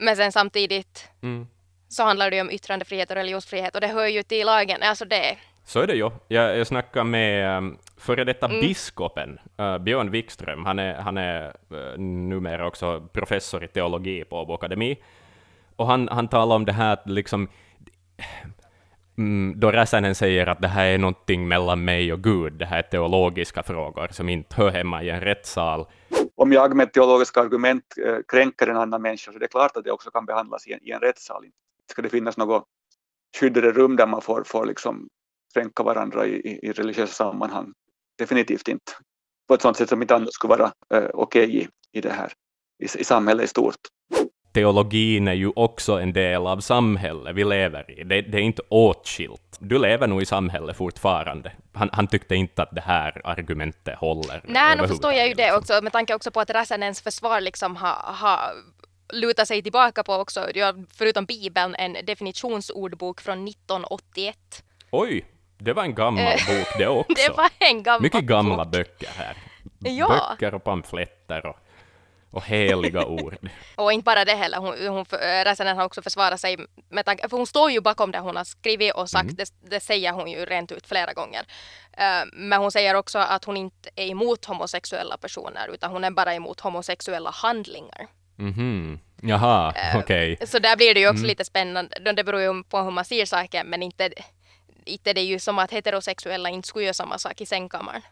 Men 0.00 0.16
sen 0.16 0.32
samtidigt 0.32 1.08
mm. 1.22 1.46
så 1.88 2.02
handlar 2.02 2.30
det 2.30 2.36
ju 2.36 2.42
om 2.42 2.50
yttrandefrihet 2.50 3.10
och 3.10 3.16
religionsfrihet 3.16 3.74
och 3.74 3.80
det 3.80 3.86
hör 3.86 4.06
ju 4.06 4.22
till 4.22 4.46
lagen. 4.46 4.82
Alltså 4.82 5.04
det... 5.04 5.36
Så 5.66 5.80
är 5.80 5.86
det 5.86 5.94
ju. 5.94 6.10
Jag, 6.28 6.58
jag 6.58 6.66
snackade 6.66 7.04
med 7.04 7.58
um, 7.58 7.78
före 7.96 8.24
detta 8.24 8.46
mm. 8.46 8.60
biskopen, 8.60 9.38
uh, 9.60 9.78
Björn 9.78 10.10
Wikström. 10.10 10.64
Han 10.64 10.78
är, 10.78 10.94
han 10.94 11.16
är 11.16 11.56
uh, 11.72 11.98
numera 11.98 12.66
också 12.66 13.08
professor 13.12 13.64
i 13.64 13.68
teologi 13.68 14.24
på 14.24 14.36
Åbo 14.40 14.54
Akademi. 14.54 14.96
Och 15.76 15.86
han, 15.86 16.08
han 16.08 16.28
talar 16.28 16.56
om 16.56 16.64
det 16.64 16.72
här 16.72 16.92
att 16.92 17.10
liksom 17.10 17.48
mm, 19.18 19.60
då 19.60 19.70
Räsänen 19.70 20.14
säger 20.14 20.46
att 20.46 20.62
det 20.62 20.68
här 20.68 20.86
är 20.86 20.98
någonting 20.98 21.48
mellan 21.48 21.84
mig 21.84 22.12
och 22.12 22.22
Gud, 22.22 22.52
det 22.52 22.66
här 22.66 22.78
är 22.78 22.82
teologiska 22.82 23.62
frågor 23.62 24.08
som 24.10 24.28
inte 24.28 24.56
hör 24.56 24.70
hemma 24.70 25.02
i 25.02 25.10
en 25.10 25.20
rättssal. 25.20 25.86
Om 26.36 26.52
jag 26.52 26.76
med 26.76 26.92
teologiska 26.92 27.40
argument 27.40 27.84
eh, 28.06 28.18
kränker 28.28 28.66
en 28.66 28.76
annan 28.76 29.02
människa 29.02 29.32
så 29.32 29.38
det 29.38 29.44
är 29.44 29.48
klart 29.48 29.76
att 29.76 29.84
det 29.84 29.90
också 29.90 30.10
kan 30.10 30.26
behandlas 30.26 30.66
i 30.66 30.72
en, 30.72 30.80
i 30.82 30.90
en 30.90 31.00
rättssal. 31.00 31.44
Ska 31.90 32.02
det 32.02 32.08
finnas 32.08 32.36
något 32.36 32.64
skyddade 33.40 33.72
rum 33.72 33.96
där 33.96 34.06
man 34.06 34.20
får, 34.20 34.44
får 34.46 34.66
liksom 34.66 35.08
kränka 35.54 35.82
varandra 35.82 36.26
i, 36.26 36.34
i, 36.34 36.68
i 36.68 36.72
religiösa 36.72 37.12
sammanhang? 37.12 37.72
Definitivt 38.18 38.68
inte. 38.68 38.92
På 39.48 39.54
ett 39.54 39.62
sådant 39.62 39.76
sätt 39.76 39.88
som 39.88 40.02
inte 40.02 40.14
annars 40.14 40.32
skulle 40.32 40.50
vara 40.50 40.72
eh, 40.94 41.10
okej 41.14 41.44
okay 41.44 41.44
i, 41.44 41.68
i 41.92 42.00
det 42.00 42.12
här, 42.12 42.32
i, 42.82 42.84
i 42.84 43.04
samhället 43.04 43.44
i 43.44 43.48
stort 43.48 43.76
teologin 44.54 45.28
är 45.28 45.32
ju 45.32 45.52
också 45.56 46.00
en 46.00 46.12
del 46.12 46.46
av 46.46 46.60
samhället 46.60 47.36
vi 47.36 47.44
lever 47.44 47.90
i. 47.90 48.04
Det, 48.04 48.20
det 48.22 48.38
är 48.38 48.42
inte 48.42 48.62
åtskilt. 48.68 49.56
Du 49.58 49.78
lever 49.78 50.06
nog 50.06 50.22
i 50.22 50.26
samhället 50.26 50.76
fortfarande. 50.76 51.52
Han, 51.72 51.90
han, 51.92 52.06
tyckte 52.06 52.34
inte 52.34 52.62
att 52.62 52.74
det 52.74 52.80
här 52.80 53.20
argumentet 53.24 53.98
håller. 53.98 54.40
Nej, 54.44 54.76
nu 54.76 54.88
förstår 54.88 55.12
jag 55.12 55.28
ju 55.28 55.34
det 55.34 55.56
också, 55.56 55.80
med 55.82 55.92
tanke 55.92 56.14
också 56.14 56.30
på 56.30 56.40
att 56.40 56.50
Räsänens 56.50 57.02
försvar 57.02 57.40
liksom 57.40 57.76
har 57.76 58.14
ha 58.20 58.52
lutat 59.12 59.48
sig 59.48 59.62
tillbaka 59.62 60.02
på 60.02 60.14
också, 60.14 60.46
förutom 60.98 61.24
Bibeln, 61.24 61.74
en 61.74 61.96
definitionsordbok 62.06 63.20
från 63.20 63.48
1981. 63.48 64.36
Oj, 64.90 65.24
det 65.58 65.72
var 65.72 65.82
en 65.82 65.94
gammal 65.94 66.24
eh, 66.24 66.32
bok 66.32 66.68
det 66.78 66.86
också. 67.00 67.14
det 67.14 67.36
var 67.36 67.50
en 67.58 67.82
gammal 67.82 68.02
Mycket 68.02 68.24
gamla 68.24 68.64
bok. 68.64 68.72
böcker 68.72 69.08
här. 69.16 69.36
Ja. 69.78 70.36
Böcker 70.38 70.54
och 70.54 70.64
pamfletter 70.64 71.46
och 71.46 71.56
och 72.34 72.44
heliga 72.44 73.04
ord. 73.04 73.36
och 73.76 73.92
inte 73.92 74.04
bara 74.04 74.24
det 74.24 74.34
heller, 74.34 74.58
hon, 74.58 74.88
hon, 74.88 75.04
Räsänen 75.44 75.76
har 75.76 75.84
också 75.84 76.02
försvarat 76.02 76.40
sig 76.40 76.56
med 76.88 77.04
tanke, 77.04 77.28
för 77.28 77.36
hon 77.36 77.46
står 77.46 77.70
ju 77.70 77.80
bakom 77.80 78.10
det 78.10 78.18
hon 78.18 78.36
har 78.36 78.44
skrivit 78.44 78.94
och 78.94 79.10
sagt, 79.10 79.22
mm. 79.22 79.34
det, 79.34 79.70
det, 79.70 79.80
säger 79.80 80.12
hon 80.12 80.30
ju 80.30 80.44
rent 80.44 80.72
ut 80.72 80.86
flera 80.86 81.12
gånger. 81.12 81.40
Uh, 81.40 82.28
men 82.32 82.60
hon 82.60 82.72
säger 82.72 82.94
också 82.94 83.18
att 83.18 83.44
hon 83.44 83.56
inte 83.56 83.90
är 83.96 84.06
emot 84.06 84.44
homosexuella 84.44 85.16
personer, 85.16 85.68
utan 85.74 85.90
hon 85.90 86.04
är 86.04 86.10
bara 86.10 86.34
emot 86.34 86.60
homosexuella 86.60 87.30
handlingar. 87.30 88.06
Mhm. 88.36 88.98
Jaha, 89.22 89.68
uh, 89.68 90.00
okej. 90.00 90.32
Okay. 90.32 90.46
Så 90.46 90.58
där 90.58 90.76
blir 90.76 90.94
det 90.94 91.00
ju 91.00 91.08
också 91.08 91.18
mm. 91.18 91.28
lite 91.28 91.44
spännande, 91.44 92.12
det 92.12 92.24
beror 92.24 92.40
ju 92.40 92.64
på 92.64 92.78
hur 92.78 92.90
man 92.90 93.04
ser 93.04 93.26
saker, 93.26 93.64
men 93.64 93.82
inte, 93.82 94.10
inte 94.84 95.12
det 95.12 95.20
är 95.20 95.24
ju 95.24 95.38
som 95.38 95.58
att 95.58 95.70
heterosexuella 95.70 96.48
inte 96.48 96.68
skulle 96.68 96.84
göra 96.84 96.94
samma 96.94 97.18
sak 97.18 97.40
i 97.40 97.46
sängkammaren. 97.46 98.02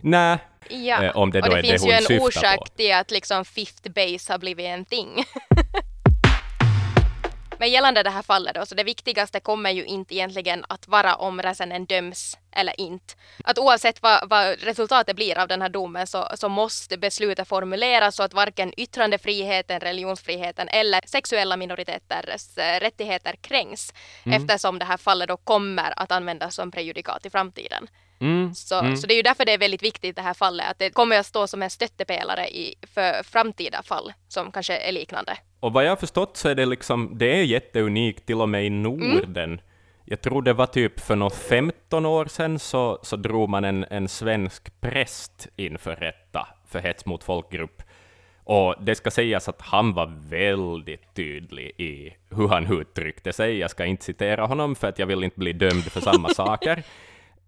Nej, 0.00 0.38
ja. 0.68 1.04
eh, 1.04 1.16
om 1.16 1.30
det 1.30 1.40
då 1.40 1.46
och 1.46 1.54
det 1.54 1.58
är 1.58 1.62
finns 1.62 1.82
det 1.82 1.94
hon 1.94 2.06
ju 2.08 2.16
en 2.16 2.22
orsak 2.22 2.58
på. 2.58 2.66
till 2.76 2.94
att 2.94 3.10
liksom 3.10 3.44
fifth 3.44 3.90
base 3.90 4.32
har 4.32 4.38
blivit 4.38 4.66
en 4.66 4.84
thing. 4.84 5.24
Men 7.62 7.70
gällande 7.70 8.02
det 8.02 8.10
här 8.10 8.22
fallet 8.22 8.54
då, 8.54 8.66
så 8.66 8.74
det 8.74 8.84
viktigaste 8.84 9.40
kommer 9.40 9.70
ju 9.70 9.84
inte 9.84 10.14
egentligen 10.14 10.64
att 10.68 10.88
vara 10.88 11.14
om 11.14 11.42
Räsänen 11.42 11.84
döms 11.84 12.38
eller 12.52 12.80
inte. 12.80 13.14
Att 13.44 13.58
oavsett 13.58 14.02
vad, 14.02 14.28
vad, 14.28 14.62
resultatet 14.62 15.16
blir 15.16 15.38
av 15.38 15.48
den 15.48 15.62
här 15.62 15.68
domen 15.68 16.06
så, 16.06 16.28
så 16.34 16.48
måste 16.48 16.98
beslutet 16.98 17.48
formuleras 17.48 18.16
så 18.16 18.22
att 18.22 18.34
varken 18.34 18.72
yttrandefriheten, 18.76 19.80
religionsfriheten 19.80 20.68
eller 20.68 21.00
sexuella 21.06 21.56
minoriteters 21.56 22.58
äh, 22.58 22.80
rättigheter 22.80 23.34
kränks 23.40 23.92
mm. 24.24 24.42
eftersom 24.42 24.78
det 24.78 24.84
här 24.84 24.96
fallet 24.96 25.28
då 25.28 25.36
kommer 25.36 26.02
att 26.02 26.12
användas 26.12 26.54
som 26.54 26.70
prejudikat 26.70 27.26
i 27.26 27.30
framtiden. 27.30 27.88
Mm, 28.22 28.54
så, 28.54 28.78
mm. 28.78 28.96
så 28.96 29.06
det 29.06 29.14
är 29.14 29.16
ju 29.16 29.22
därför 29.22 29.44
det 29.44 29.52
är 29.52 29.58
väldigt 29.58 29.82
viktigt 29.82 30.16
det 30.16 30.22
här 30.22 30.34
fallet, 30.34 30.66
att 30.70 30.78
det 30.78 30.90
kommer 30.90 31.18
att 31.18 31.26
stå 31.26 31.46
som 31.46 31.62
en 31.62 31.70
stöttepelare 31.70 32.48
i, 32.48 32.74
för 32.94 33.22
framtida 33.22 33.82
fall 33.82 34.12
som 34.28 34.52
kanske 34.52 34.76
är 34.76 34.92
liknande. 34.92 35.36
Och 35.60 35.72
vad 35.72 35.84
jag 35.84 35.90
har 35.90 35.96
förstått 35.96 36.36
så 36.36 36.48
är 36.48 36.54
det 36.54 36.66
liksom, 36.66 37.18
det 37.18 37.38
är 37.38 37.42
jätteunikt 37.42 38.26
till 38.26 38.40
och 38.40 38.48
med 38.48 38.66
i 38.66 38.70
Norden. 38.70 39.52
Mm. 39.52 39.60
Jag 40.04 40.20
tror 40.20 40.42
det 40.42 40.52
var 40.52 40.66
typ 40.66 41.00
för 41.00 41.16
några 41.16 41.34
15 41.34 42.06
år 42.06 42.26
sedan 42.26 42.58
så, 42.58 42.98
så 43.02 43.16
drog 43.16 43.48
man 43.48 43.64
en, 43.64 43.84
en 43.90 44.08
svensk 44.08 44.80
präst 44.80 45.48
inför 45.56 45.96
rätta 45.96 46.48
för 46.68 46.78
hets 46.78 47.06
mot 47.06 47.24
folkgrupp. 47.24 47.82
Och 48.44 48.74
det 48.80 48.94
ska 48.94 49.10
sägas 49.10 49.48
att 49.48 49.62
han 49.62 49.94
var 49.94 50.12
väldigt 50.28 51.14
tydlig 51.14 51.66
i 51.80 52.16
hur 52.30 52.48
han 52.48 52.80
uttryckte 52.80 53.32
sig. 53.32 53.58
Jag 53.58 53.70
ska 53.70 53.84
inte 53.84 54.04
citera 54.04 54.46
honom 54.46 54.74
för 54.74 54.88
att 54.88 54.98
jag 54.98 55.06
vill 55.06 55.24
inte 55.24 55.38
bli 55.38 55.52
dömd 55.52 55.84
för 55.84 56.00
samma 56.00 56.28
saker. 56.34 56.82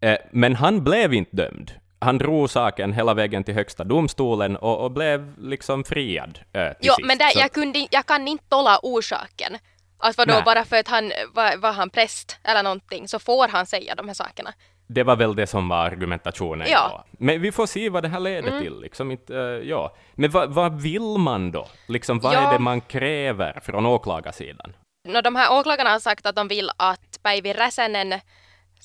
Eh, 0.05 0.17
men 0.31 0.57
han 0.57 0.85
blev 0.85 1.15
inte 1.15 1.37
dömd. 1.37 1.73
Han 2.01 2.19
drog 2.19 2.51
saken 2.51 2.93
hela 2.93 3.15
vägen 3.15 3.45
till 3.45 3.55
högsta 3.55 3.85
domstolen 3.85 4.57
och, 4.57 4.85
och 4.85 4.91
blev 4.91 5.39
liksom 5.39 5.85
friad 5.85 6.39
eh, 6.53 6.69
till 6.69 6.77
Jo, 6.81 6.95
sist. 6.95 7.07
men 7.07 7.19
där, 7.19 7.33
jag, 7.35 7.53
kunde, 7.53 7.87
jag 7.91 8.07
kan 8.07 8.29
inte 8.29 8.45
tolla 8.49 8.79
orsaken. 8.83 9.57
Att 9.99 10.19
vadå, 10.19 10.43
bara 10.45 10.65
för 10.65 10.77
att 10.77 10.89
han 10.89 11.13
var, 11.33 11.57
var 11.57 11.73
han 11.73 11.91
präst 11.91 12.39
eller 12.43 12.63
någonting 12.63 13.09
så 13.09 13.19
får 13.19 13.49
han 13.49 13.67
säga 13.67 13.95
de 13.95 14.09
här 14.09 14.15
sakerna. 14.15 14.53
Det 14.87 15.03
var 15.03 15.17
väl 15.17 15.37
det 15.37 15.47
som 15.47 15.69
var 15.69 15.87
argumentationen 15.87 16.69
ja. 16.71 16.89
Då. 16.91 17.17
Men 17.19 17.41
vi 17.41 17.53
får 17.53 17.67
se 17.67 17.89
vad 17.89 18.03
det 18.03 18.09
här 18.09 18.21
leder 18.21 18.49
mm. 18.49 18.63
till. 18.63 18.81
Liksom 18.81 19.11
inte, 19.11 19.33
uh, 19.33 19.69
ja. 19.69 19.97
Men 20.15 20.31
vad, 20.31 20.55
vad 20.55 20.83
vill 20.83 21.19
man 21.19 21.53
då? 21.53 21.67
Liksom, 21.89 22.21
vad 22.21 22.35
ja. 22.35 22.49
är 22.49 22.53
det 22.53 22.59
man 22.59 22.81
kräver 22.81 23.61
från 23.63 23.87
åklagarsidan? 23.87 24.73
No, 25.09 25.21
de 25.21 25.37
här 25.37 25.59
åklagarna 25.59 25.91
har 25.91 25.99
sagt 25.99 26.27
att 26.27 26.37
de 26.37 26.49
vill 26.49 26.71
att 26.77 27.19
Päivi 27.23 27.53
Räsänen 27.53 28.21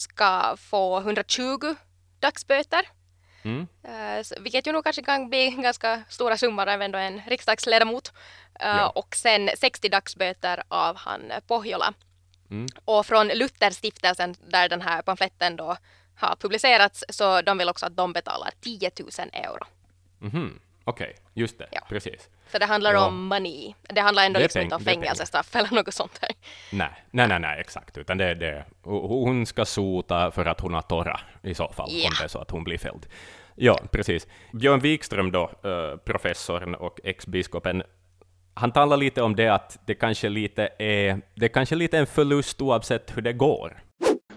ska 0.01 0.57
få 0.57 0.97
120 0.97 1.75
dagsböter. 2.19 2.89
Mm. 3.43 3.67
Uh, 3.87 4.23
så, 4.23 4.35
vilket 4.39 4.67
ju 4.67 4.71
nog 4.71 4.83
kanske 4.83 5.01
kan 5.01 5.29
bli 5.29 5.49
ganska 5.63 6.03
stora 6.09 6.37
summor 6.37 6.67
även 6.67 6.91
då 6.91 6.97
en 6.97 7.21
riksdagsledamot. 7.27 8.11
Uh, 8.63 8.67
ja. 8.67 8.89
Och 8.89 9.15
sen 9.15 9.49
60 9.57 9.89
dagsböter 9.89 10.63
av 10.67 10.95
han 10.95 11.31
Pohjola. 11.47 11.93
Mm. 12.51 12.67
Och 12.85 13.05
från 13.05 13.27
Lutherstiftelsen 13.27 14.35
där 14.47 14.69
den 14.69 14.81
här 14.81 15.01
pamfletten 15.01 15.55
då 15.55 15.77
har 16.15 16.35
publicerats 16.35 17.03
så 17.09 17.41
de 17.41 17.57
vill 17.57 17.69
också 17.69 17.85
att 17.85 17.97
de 17.97 18.13
betalar 18.13 18.51
10 18.61 18.91
000 18.99 19.09
euro. 19.33 19.65
Mm 20.21 20.31
-hmm. 20.31 20.59
Okej, 20.83 21.09
okay. 21.09 21.23
just 21.33 21.57
det, 21.57 21.67
ja. 21.71 21.81
precis. 21.89 22.29
Så 22.51 22.59
det 22.59 22.65
handlar 22.65 22.93
ja. 22.93 23.07
om 23.07 23.27
money. 23.27 23.73
Det 23.81 24.01
handlar 24.01 24.25
ändå 24.25 24.39
det 24.39 24.43
liksom 24.43 24.61
inte 24.61 24.75
om 24.75 24.81
fängelsestraff 24.81 25.55
eller 25.55 25.75
något 25.75 25.93
sånt 25.93 26.19
här. 26.21 26.31
Nej, 26.71 27.05
nej, 27.11 27.27
nej, 27.27 27.39
nej 27.39 27.59
exakt, 27.59 27.97
utan 27.97 28.17
det 28.17 28.33
det. 28.33 28.65
Hon 28.83 29.45
ska 29.45 29.65
sota 29.65 30.31
för 30.31 30.45
att 30.45 30.59
hon 30.59 30.73
har 30.73 30.81
torra 30.81 31.19
i 31.43 31.53
så 31.53 31.67
fall, 31.67 31.89
ja. 31.91 32.07
om 32.07 32.13
det 32.19 32.23
är 32.23 32.27
så 32.27 32.39
att 32.39 32.51
hon 32.51 32.63
blir 32.63 32.77
fälld. 32.77 33.05
Ja, 33.55 33.79
precis. 33.91 34.27
Björn 34.53 34.79
Wikström 34.79 35.31
då, 35.31 35.51
uh, 35.65 35.97
professorn 35.97 36.75
och 36.75 36.99
ex-biskopen, 37.03 37.83
han 38.53 38.71
talar 38.71 38.97
lite 38.97 39.21
om 39.21 39.35
det 39.35 39.47
att 39.47 39.79
det 39.85 39.95
kanske 39.95 40.29
lite 40.29 40.69
är, 40.79 41.21
det 41.35 41.49
kanske 41.49 41.75
lite 41.75 41.97
är 41.97 42.01
en 42.01 42.07
förlust 42.07 42.61
oavsett 42.61 43.17
hur 43.17 43.21
det 43.21 43.33
går. 43.33 43.83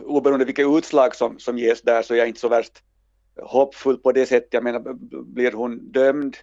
Oberoende 0.05 0.45
vilka 0.45 0.63
utslag 0.63 1.15
som, 1.15 1.39
som 1.39 1.59
ges 1.59 1.83
där 1.83 2.03
så 2.03 2.15
är 2.15 2.19
jag 2.19 2.29
inte 2.29 2.41
så 2.41 2.49
värst 2.49 2.73
hoppfull 3.43 3.99
på 3.99 4.13
det 4.13 4.27
sättet. 4.27 4.55
Jag 4.55 4.65
menar, 4.65 4.95
blir 5.25 5.53
hon 5.53 5.93
dömd 5.93 6.37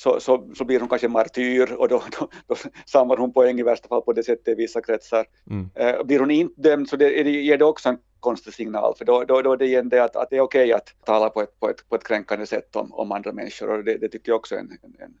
så, 0.00 0.20
så, 0.20 0.50
så 0.54 0.64
blir 0.64 0.80
hon 0.80 0.88
kanske 0.88 1.08
martyr 1.08 1.72
och 1.72 1.88
då, 1.88 2.02
då, 2.18 2.28
då 2.46 2.56
samlar 2.86 3.16
hon 3.16 3.32
poäng 3.32 3.60
i 3.60 3.62
värsta 3.62 3.88
fall 3.88 4.02
på 4.02 4.12
det 4.12 4.22
sättet 4.22 4.48
i 4.48 4.54
vissa 4.54 4.80
kretsar. 4.80 5.26
Mm. 5.50 5.70
Uh, 5.80 6.02
blir 6.04 6.18
hon 6.18 6.30
inte 6.30 6.60
dömd 6.60 6.88
så 6.88 6.96
det, 6.96 7.22
det 7.22 7.30
ger 7.30 7.58
det 7.58 7.64
också 7.64 7.88
en 7.88 7.98
konstig 8.20 8.54
signal, 8.54 8.94
för 8.98 9.04
då, 9.04 9.24
då, 9.24 9.42
då 9.42 9.52
är 9.52 9.56
det 9.56 9.66
igen 9.66 9.88
det 9.88 10.04
att, 10.04 10.16
att 10.16 10.30
det 10.30 10.36
är 10.36 10.40
okej 10.40 10.64
okay 10.64 10.72
att 10.72 11.06
tala 11.06 11.30
på 11.30 11.42
ett, 11.42 11.60
på 11.60 11.70
ett, 11.70 11.88
på 11.88 11.94
ett 11.94 12.04
kränkande 12.04 12.46
sätt 12.46 12.76
om, 12.76 12.92
om 12.92 13.12
andra 13.12 13.32
människor 13.32 13.70
och 13.70 13.84
det, 13.84 13.98
det 13.98 14.08
tycker 14.08 14.32
jag 14.32 14.36
också 14.36 14.54
är 14.54 14.58
en, 14.58 14.78
en, 14.82 15.14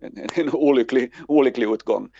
en, 0.00 0.28
en 0.34 0.50
olycklig, 0.52 1.14
olycklig 1.28 1.70
utgång. 1.72 2.10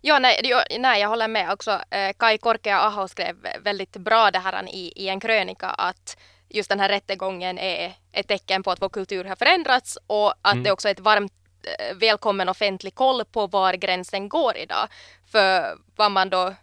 Ja, 0.00 0.18
nej, 0.18 0.40
nej, 0.78 1.00
jag 1.00 1.08
håller 1.08 1.28
med 1.28 1.52
också. 1.52 1.70
Eh, 1.70 2.12
Kai 2.18 2.36
Korkea-Aho 2.36 3.06
skrev 3.06 3.36
väldigt 3.64 3.96
bra 3.96 4.30
det 4.30 4.38
här 4.38 4.74
i, 4.74 4.92
i 4.96 5.08
en 5.08 5.20
krönika 5.20 5.66
att 5.66 6.16
just 6.50 6.68
den 6.68 6.80
här 6.80 6.88
rättegången 6.88 7.58
är 7.58 7.92
ett 8.12 8.28
tecken 8.28 8.62
på 8.62 8.70
att 8.70 8.82
vår 8.82 8.88
kultur 8.88 9.24
har 9.24 9.36
förändrats 9.36 9.98
och 10.06 10.34
att 10.42 10.52
mm. 10.52 10.64
det 10.64 10.72
också 10.72 10.88
är 10.88 10.92
ett 10.92 11.00
varmt 11.00 11.32
eh, 11.78 11.96
välkommen 11.96 12.48
offentlig 12.48 12.94
koll 12.94 13.24
på 13.24 13.46
var 13.46 13.74
gränsen 13.74 14.28
går 14.28 14.56
idag. 14.56 14.88
För 15.32 15.78
vad 15.96 16.12
man 16.12 16.30
då 16.30 16.54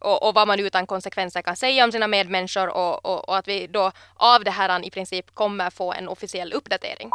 och, 0.00 0.28
och, 0.28 0.34
vad 0.34 0.48
man 0.48 0.60
utan 0.60 0.86
konsekvenser 0.86 1.42
kan 1.42 1.56
säga 1.56 1.84
om 1.84 1.92
sina 1.92 2.06
medmänniskor 2.06 2.68
och, 2.68 3.06
och, 3.06 3.28
och, 3.28 3.36
att 3.36 3.48
vi 3.48 3.66
då 3.66 3.92
av 4.14 4.44
det 4.44 4.50
här 4.50 4.86
i 4.86 4.90
princip 4.90 5.34
kommer 5.34 5.70
få 5.70 5.92
en 5.92 6.08
officiell 6.08 6.52
uppdatering. 6.52 7.10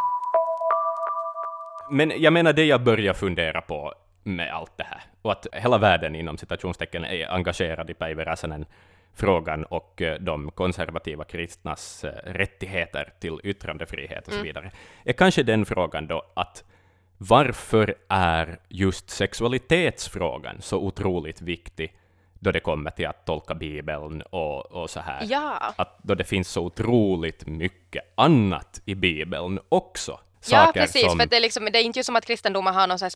Men 1.90 2.12
jag 2.22 2.32
menar 2.32 2.52
det 2.52 2.64
jag 2.64 2.82
börjar 2.82 3.14
fundera 3.14 3.60
på 3.60 3.94
med 4.22 4.54
allt 4.54 4.72
det 4.76 4.84
här, 4.84 5.02
och 5.22 5.32
att 5.32 5.46
hela 5.52 5.78
världen 5.78 6.14
inom 6.14 6.38
citationstecken 6.38 7.04
är 7.04 7.32
engagerad 7.32 7.90
i 7.90 7.94
Päivi 7.94 8.24
Räsänen 8.24 8.66
frågan 9.14 9.64
och 9.64 10.02
eh, 10.02 10.20
de 10.20 10.50
konservativa 10.50 11.24
kristnas 11.24 12.04
eh, 12.04 12.12
rättigheter 12.24 13.12
till 13.20 13.40
yttrandefrihet 13.44 14.26
och 14.26 14.32
så 14.32 14.38
mm. 14.38 14.46
vidare, 14.46 14.64
mm. 14.64 14.76
är 15.04 15.12
kanske 15.12 15.42
den 15.42 15.64
frågan 15.64 16.06
då 16.06 16.22
att 16.34 16.64
varför 17.18 17.94
är 18.08 18.58
just 18.68 19.10
sexualitetsfrågan 19.10 20.56
så 20.60 20.78
otroligt 20.78 21.42
viktig 21.42 21.96
då 22.34 22.52
det 22.52 22.60
kommer 22.60 22.90
till 22.90 23.06
att 23.06 23.26
tolka 23.26 23.54
Bibeln 23.54 24.22
och, 24.22 24.66
och 24.72 24.90
så 24.90 25.00
här? 25.00 25.26
Ja. 25.28 25.74
Att 25.76 25.98
då 26.02 26.14
det 26.14 26.24
finns 26.24 26.48
så 26.48 26.64
otroligt 26.64 27.46
mycket 27.46 28.04
annat 28.14 28.80
i 28.84 28.94
Bibeln 28.94 29.60
också 29.68 30.20
Ja, 30.50 30.70
precis, 30.74 31.02
som... 31.02 31.18
för 31.18 31.26
det 31.26 31.36
är, 31.36 31.40
liksom, 31.40 31.64
det 31.72 31.78
är 31.78 31.82
inte 31.82 32.04
som 32.04 32.16
att 32.16 32.26
kristendomen 32.26 32.74
har 32.74 32.86
några 32.86 33.10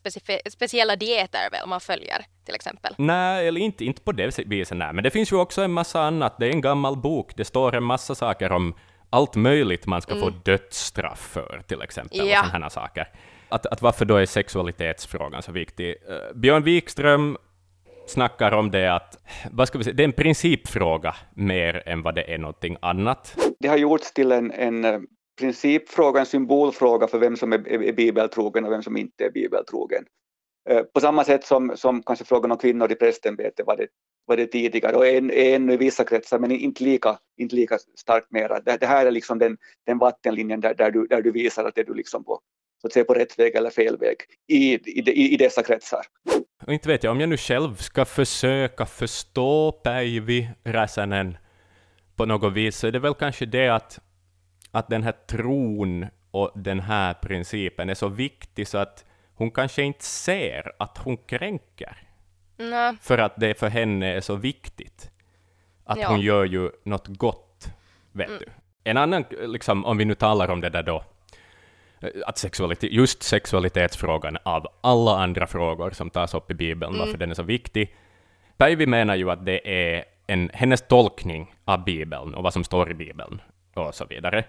speciella 0.50 0.97
dieter 0.97 1.50
väl 1.50 1.68
man 1.68 1.80
följer, 1.80 2.25
till 2.44 2.54
exempel. 2.54 2.94
Nej, 2.99 3.49
eller 3.49 3.61
inte, 3.61 3.85
inte 3.85 4.02
på 4.02 4.12
det 4.12 4.38
viset, 4.47 4.76
nej. 4.76 4.92
men 4.92 5.04
det 5.04 5.11
finns 5.11 5.32
ju 5.32 5.37
också 5.37 5.62
en 5.62 5.73
massa 5.73 6.00
annat. 6.00 6.37
Det 6.38 6.47
är 6.47 6.50
en 6.50 6.61
gammal 6.61 6.97
bok, 6.97 7.36
det 7.36 7.45
står 7.45 7.75
en 7.75 7.84
massa 7.84 8.14
saker 8.14 8.52
om 8.52 8.75
allt 9.10 9.36
möjligt 9.36 9.86
man 9.86 10.02
ska 10.02 10.12
mm. 10.12 10.25
få 10.25 10.30
dödsstraff 10.45 11.30
för, 11.32 11.62
till 11.69 11.82
exempel, 11.82 12.28
ja. 12.28 12.41
och 12.41 12.47
sådana 12.47 12.71
saker. 12.71 13.08
Att, 13.49 13.67
att 13.67 13.82
varför 13.82 14.04
då 14.04 14.17
är 14.17 14.26
sexualitetsfrågan 14.26 15.43
så 15.43 15.52
viktig? 15.52 15.88
Uh, 15.88 16.38
Björn 16.38 16.62
Wikström 16.62 17.36
snackar 18.06 18.52
om 18.52 18.71
det 18.71 18.95
att, 18.95 19.19
vad 19.50 19.69
ska 19.69 19.78
vi 19.78 19.84
säga, 19.84 19.95
det 19.95 20.02
är 20.02 20.08
en 20.08 20.12
principfråga 20.12 21.14
mer 21.34 21.82
än 21.86 22.02
vad 22.02 22.14
det 22.14 22.34
är 22.34 22.38
någonting 22.38 22.76
annat. 22.82 23.36
Det 23.60 23.69
har 23.69 23.76
gjorts 23.76 24.12
till 24.12 24.32
en, 24.32 24.52
en 24.52 24.84
eh, 24.84 25.00
principfråga, 25.38 26.20
en 26.20 26.26
symbolfråga 26.26 27.06
för 27.06 27.18
vem 27.18 27.36
som 27.36 27.52
är, 27.52 27.68
är 27.68 27.92
bibeltrogen 27.92 28.64
och 28.64 28.72
vem 28.72 28.82
som 28.82 28.96
inte 28.96 29.24
är 29.24 29.30
bibeltrogen. 29.30 30.04
Eh, 30.68 30.82
på 30.82 31.00
samma 31.00 31.24
sätt 31.24 31.44
som, 31.44 31.76
som 31.76 32.02
kanske 32.02 32.24
frågan 32.24 32.52
om 32.52 32.58
kvinnor 32.58 32.92
i 32.92 32.94
prästämbetet 32.94 33.66
var 33.66 33.76
det, 33.76 33.86
var 34.26 34.36
det 34.36 34.46
tidigare 34.46 34.96
och 34.96 35.06
ännu 35.06 35.72
i 35.72 35.76
vissa 35.76 36.04
kretsar 36.04 36.38
men 36.38 36.52
inte 36.52 36.84
lika, 36.84 37.18
inte 37.36 37.56
lika 37.56 37.78
starkt 37.96 38.30
mera. 38.30 38.60
Det, 38.60 38.76
det 38.80 38.86
här 38.86 39.06
är 39.06 39.10
liksom 39.10 39.38
den, 39.38 39.56
den 39.86 39.98
vattenlinjen 39.98 40.60
där, 40.60 40.74
där, 40.74 40.90
du, 40.90 41.06
där 41.06 41.22
du 41.22 41.30
visar 41.30 41.64
att 41.64 41.78
är 41.78 41.84
du 41.84 41.94
liksom 41.94 42.24
på, 42.24 42.40
så 42.80 42.86
att 42.86 42.92
säga 42.92 43.04
på 43.04 43.14
rätt 43.14 43.38
väg 43.38 43.54
eller 43.54 43.70
fel 43.70 43.98
väg 43.98 44.16
i, 44.48 44.74
i, 44.74 45.34
i 45.34 45.36
dessa 45.36 45.62
kretsar. 45.62 46.00
Och 46.66 46.72
inte 46.72 46.88
vet 46.88 47.04
jag, 47.04 47.10
om 47.10 47.20
jag 47.20 47.28
nu 47.28 47.36
själv 47.36 47.74
ska 47.74 48.04
försöka 48.04 48.86
förstå 48.86 49.72
Päivi 49.72 50.48
Räsänen 50.64 51.36
på 52.16 52.26
något 52.26 52.52
vis 52.52 52.76
så 52.76 52.86
är 52.86 52.92
det 52.92 52.98
väl 52.98 53.14
kanske 53.14 53.46
det 53.46 53.68
att 53.68 53.98
att 54.71 54.89
den 54.89 55.02
här 55.02 55.15
tron 55.26 56.07
och 56.31 56.50
den 56.54 56.81
här 56.81 57.15
principen 57.15 57.91
är 57.91 57.95
så 57.95 58.09
viktig 58.09 58.69
så 58.69 58.78
att 58.78 59.04
hon 59.35 59.50
kanske 59.50 59.83
inte 59.83 60.04
ser 60.04 60.73
att 60.78 60.99
hon 60.99 61.17
kränker. 61.17 61.97
Nej. 62.57 62.97
För 63.00 63.19
att 63.19 63.37
det 63.37 63.59
för 63.59 63.69
henne 63.69 64.15
är 64.15 64.21
så 64.21 64.37
viktigt. 64.37 65.11
Att 65.85 65.99
ja. 65.99 66.09
hon 66.09 66.21
gör 66.21 66.45
ju 66.45 66.71
något 66.85 67.07
gott, 67.07 67.69
vet 68.13 68.28
mm. 68.28 68.39
du. 68.41 68.47
En 68.85 68.97
annan, 68.97 69.25
liksom, 69.31 69.85
om 69.85 69.99
vi 69.99 70.04
nu 70.04 70.15
talar 70.15 70.50
om 70.50 70.61
det 70.61 70.71
där 70.71 70.83
då, 70.83 71.04
att 72.26 72.39
sexualitet, 72.39 72.93
just 72.93 73.23
sexualitetsfrågan 73.23 74.39
av 74.43 74.67
alla 74.81 75.19
andra 75.19 75.47
frågor 75.47 75.91
som 75.91 76.11
tas 76.11 76.35
upp 76.35 76.50
i 76.50 76.54
Bibeln, 76.54 76.95
mm. 76.95 77.07
varför 77.07 77.19
den 77.19 77.31
är 77.31 77.35
så 77.35 77.43
viktig. 77.43 77.95
Päivi 78.57 78.87
menar 78.87 79.15
ju 79.17 79.31
att 79.31 79.47
det 79.47 79.69
är 79.69 80.04
en, 80.26 80.50
hennes 80.54 80.89
tolkning 80.89 81.54
av 81.65 81.85
Bibeln 81.85 82.35
och 82.35 82.43
vad 82.43 82.52
som 82.52 82.65
står 82.65 82.91
i 82.91 82.95
Bibeln 82.95 83.41
och 83.75 83.95
så 83.95 84.04
vidare, 84.04 84.45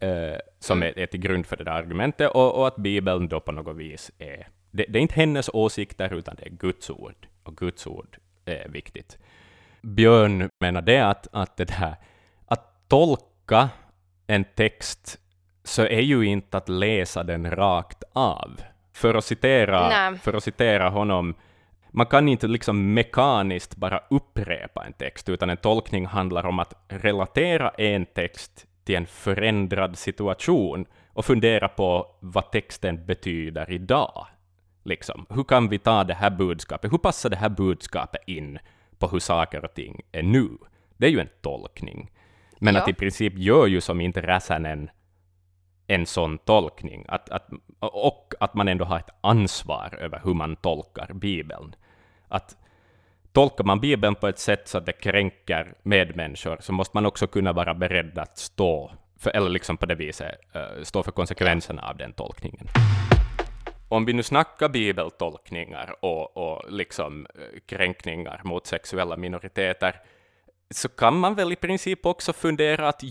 eh, 0.00 0.38
som 0.58 0.82
är, 0.82 0.98
är 0.98 1.06
till 1.06 1.20
grund 1.20 1.46
för 1.46 1.56
det 1.56 1.64
där 1.64 1.72
argumentet, 1.72 2.30
och, 2.30 2.58
och, 2.58 2.66
att 2.66 2.76
Bibeln 2.76 3.28
då 3.28 3.40
på 3.40 3.52
något 3.52 3.76
vis 3.76 4.10
är... 4.18 4.48
Det, 4.70 4.84
det, 4.88 4.98
är 4.98 5.02
inte 5.02 5.14
hennes 5.14 5.50
åsikter, 5.52 6.14
utan 6.14 6.36
det 6.36 6.46
är 6.46 6.50
Guds 6.50 6.90
ord, 6.90 7.26
och 7.42 7.56
Guds 7.56 7.86
ord 7.86 8.16
är 8.44 8.68
viktigt. 8.68 9.18
Björn 9.82 10.48
menar 10.60 10.82
det 10.82 11.00
att, 11.00 11.26
att 11.32 11.56
det 11.56 11.70
här, 11.70 11.96
att 12.46 12.88
tolka 12.88 13.68
en 14.26 14.44
text 14.44 15.20
så 15.64 15.82
är 15.82 16.00
ju 16.00 16.26
inte 16.26 16.56
att 16.56 16.68
läsa 16.68 17.22
den 17.22 17.50
rakt 17.50 18.04
av. 18.12 18.60
För 18.92 19.14
att 19.14 19.24
citera, 19.24 20.16
för 20.16 20.32
att 20.32 20.44
citera 20.44 20.88
honom, 20.88 21.34
man 21.90 22.06
kan 22.06 22.28
inte 22.28 22.46
liksom 22.46 22.94
mekaniskt 22.94 23.76
bara 23.76 24.02
upprepa 24.10 24.84
en 24.84 24.92
text, 24.92 25.28
utan 25.28 25.50
en 25.50 25.56
tolkning 25.56 26.06
handlar 26.06 26.46
om 26.46 26.58
att 26.58 26.74
relatera 26.88 27.68
en 27.68 28.06
text 28.06 28.66
till 28.84 28.94
en 28.94 29.06
förändrad 29.06 29.98
situation 29.98 30.86
och 31.08 31.24
fundera 31.24 31.68
på 31.68 32.16
vad 32.20 32.50
texten 32.50 33.06
betyder 33.06 33.70
idag. 33.70 34.26
Liksom. 34.84 35.26
Hur 35.30 35.44
kan 35.44 35.68
vi 35.68 35.78
ta 35.78 36.04
det 36.04 36.14
här 36.14 36.30
budskapet, 36.30 36.92
hur 36.92 36.98
passar 36.98 37.30
det 37.30 37.36
här 37.36 37.48
budskapet 37.48 38.20
in 38.26 38.58
på 38.98 39.08
hur 39.08 39.18
saker 39.18 39.64
och 39.64 39.74
ting 39.74 40.00
är 40.12 40.22
nu? 40.22 40.48
Det 40.96 41.06
är 41.06 41.10
ju 41.10 41.20
en 41.20 41.28
tolkning. 41.40 42.10
Men 42.58 42.74
ja. 42.74 42.82
att 42.82 42.88
i 42.88 42.94
princip 42.94 43.32
gör 43.36 43.66
ju 43.66 43.80
som 43.80 44.00
inte 44.00 44.22
Räsänen 44.22 44.90
en 45.86 46.06
sån 46.06 46.38
tolkning, 46.38 47.04
att, 47.08 47.30
att, 47.30 47.48
och 47.80 48.34
att 48.40 48.54
man 48.54 48.68
ändå 48.68 48.84
har 48.84 48.98
ett 48.98 49.10
ansvar 49.20 49.98
över 50.00 50.20
hur 50.24 50.34
man 50.34 50.56
tolkar 50.56 51.12
Bibeln. 51.14 51.74
Att 52.28 52.56
tolkar 53.34 53.64
man 53.64 53.80
Bibeln 53.80 54.14
på 54.14 54.28
ett 54.28 54.38
sätt 54.38 54.68
så 54.68 54.78
att 54.78 54.86
det 54.86 54.92
kränker 54.92 55.74
medmänniskor, 55.82 56.56
så 56.60 56.72
måste 56.72 56.96
man 56.96 57.06
också 57.06 57.26
kunna 57.26 57.52
vara 57.52 57.74
beredd 57.74 58.18
att 58.18 58.38
stå 58.38 58.92
för, 59.18 59.30
eller 59.30 59.50
liksom 59.50 59.76
på 59.76 59.86
det 59.86 59.94
viset, 59.94 60.34
eh, 60.52 60.82
stå 60.82 61.02
för 61.02 61.12
konsekvenserna 61.12 61.82
av 61.82 61.96
den 61.96 62.12
tolkningen. 62.12 62.68
Om 63.88 64.04
vi 64.04 64.12
nu 64.12 64.22
snackar 64.22 64.68
bibeltolkningar 64.68 65.96
och, 66.00 66.36
och 66.36 66.72
liksom 66.72 67.26
eh, 67.34 67.60
kränkningar 67.66 68.40
mot 68.44 68.66
sexuella 68.66 69.16
minoriteter, 69.16 70.00
så 70.70 70.88
kan 70.88 71.18
man 71.18 71.34
väl 71.34 71.52
i 71.52 71.56
princip 71.56 72.06
också 72.06 72.32
fundera 72.32 72.88
att, 72.88 73.02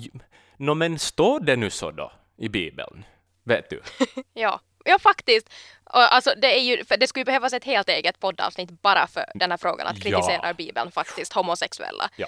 no, 0.58 0.74
men 0.74 1.00
står 1.00 1.40
det 1.40 1.56
nu 1.56 1.70
så 1.70 1.92
då 1.92 2.12
i 2.38 2.50
Bibeln? 2.50 3.06
Vet 3.44 3.70
du? 3.70 3.82
ja. 4.34 4.60
Ja, 4.84 5.00
faktiskt. 5.00 5.50
Alltså, 5.84 6.34
det, 6.38 6.58
är 6.58 6.62
ju, 6.62 6.84
det 6.98 7.08
skulle 7.08 7.22
ju 7.22 7.26
behövas 7.26 7.54
ett 7.54 7.64
helt 7.64 7.90
eget 7.90 8.20
poddavsnitt 8.20 8.82
bara 8.82 9.08
för 9.08 9.26
den 9.34 9.52
här 9.52 9.58
frågan, 9.58 9.88
att 9.88 10.02
kritisera 10.02 10.42
ja. 10.44 10.54
Bibeln 10.54 10.92
faktiskt, 10.92 11.34
homosexuella. 11.34 12.10
Ja. 12.16 12.28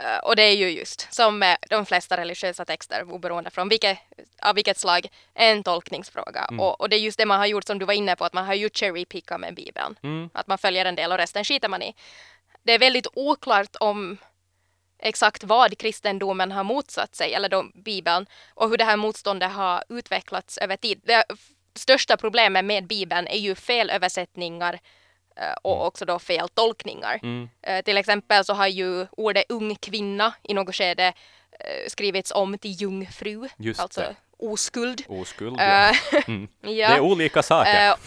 Uh, 0.00 0.18
och 0.18 0.36
det 0.36 0.42
är 0.42 0.56
ju 0.56 0.70
just 0.70 1.14
som 1.14 1.38
med 1.38 1.58
de 1.70 1.86
flesta 1.86 2.16
religiösa 2.16 2.64
texter, 2.64 3.12
oberoende 3.12 3.50
från 3.50 3.68
vilket, 3.68 3.98
av 4.42 4.54
vilket 4.54 4.78
slag, 4.78 5.06
en 5.34 5.62
tolkningsfråga. 5.62 6.46
Mm. 6.50 6.60
Och, 6.60 6.80
och, 6.80 6.88
det 6.88 6.96
är 6.96 7.00
just 7.00 7.18
det 7.18 7.26
man 7.26 7.38
har 7.38 7.46
gjort 7.46 7.66
som 7.66 7.78
du 7.78 7.86
var 7.86 7.94
inne 7.94 8.16
på, 8.16 8.24
att 8.24 8.32
man 8.32 8.44
har 8.44 8.54
ju 8.54 8.68
cherry-pickat 8.68 9.38
med 9.38 9.54
Bibeln. 9.54 9.96
Mm. 10.02 10.30
Att 10.34 10.46
man 10.46 10.58
följer 10.58 10.84
en 10.84 10.94
del 10.94 11.12
och 11.12 11.18
resten 11.18 11.44
skiter 11.44 11.68
man 11.68 11.82
i. 11.82 11.94
Det 12.62 12.72
är 12.72 12.78
väldigt 12.78 13.06
oklart 13.14 13.76
om 13.80 14.18
exakt 14.98 15.44
vad 15.44 15.78
kristendomen 15.78 16.52
har 16.52 16.64
motsatt 16.64 17.14
sig, 17.14 17.34
eller 17.34 17.48
då 17.48 17.64
Bibeln, 17.74 18.26
och 18.54 18.68
hur 18.68 18.76
det 18.76 18.84
här 18.84 18.96
motståndet 18.96 19.52
har 19.52 19.84
utvecklats 19.88 20.58
över 20.58 20.76
tid. 20.76 21.00
Det 21.04 21.24
största 21.80 22.16
problemet 22.16 22.64
med 22.64 22.86
Bibeln 22.86 23.26
är 23.28 23.38
ju 23.38 23.54
felöversättningar 23.54 24.80
eh, 25.36 25.52
och 25.62 25.76
mm. 25.76 25.86
också 25.86 26.04
då 26.04 26.18
fel 26.18 26.48
tolkningar. 26.48 27.20
Mm. 27.22 27.48
Uh, 27.68 27.82
till 27.84 27.96
exempel 27.96 28.44
så 28.44 28.54
har 28.54 28.66
ju 28.66 29.06
ordet 29.10 29.44
ung 29.48 29.74
kvinna 29.74 30.34
i 30.42 30.54
något 30.54 30.74
skede 30.74 31.08
uh, 31.08 31.88
skrivits 31.88 32.32
om 32.34 32.58
till 32.58 32.82
jungfru, 32.82 33.48
Just 33.56 33.80
alltså 33.80 34.00
det. 34.00 34.16
oskuld. 34.38 35.02
Oskuld, 35.08 35.56
ja. 35.60 35.94
Mm. 36.26 36.48
ja. 36.60 36.88
Det 36.88 36.94
är 36.94 37.00
olika 37.00 37.42
saker. 37.42 37.94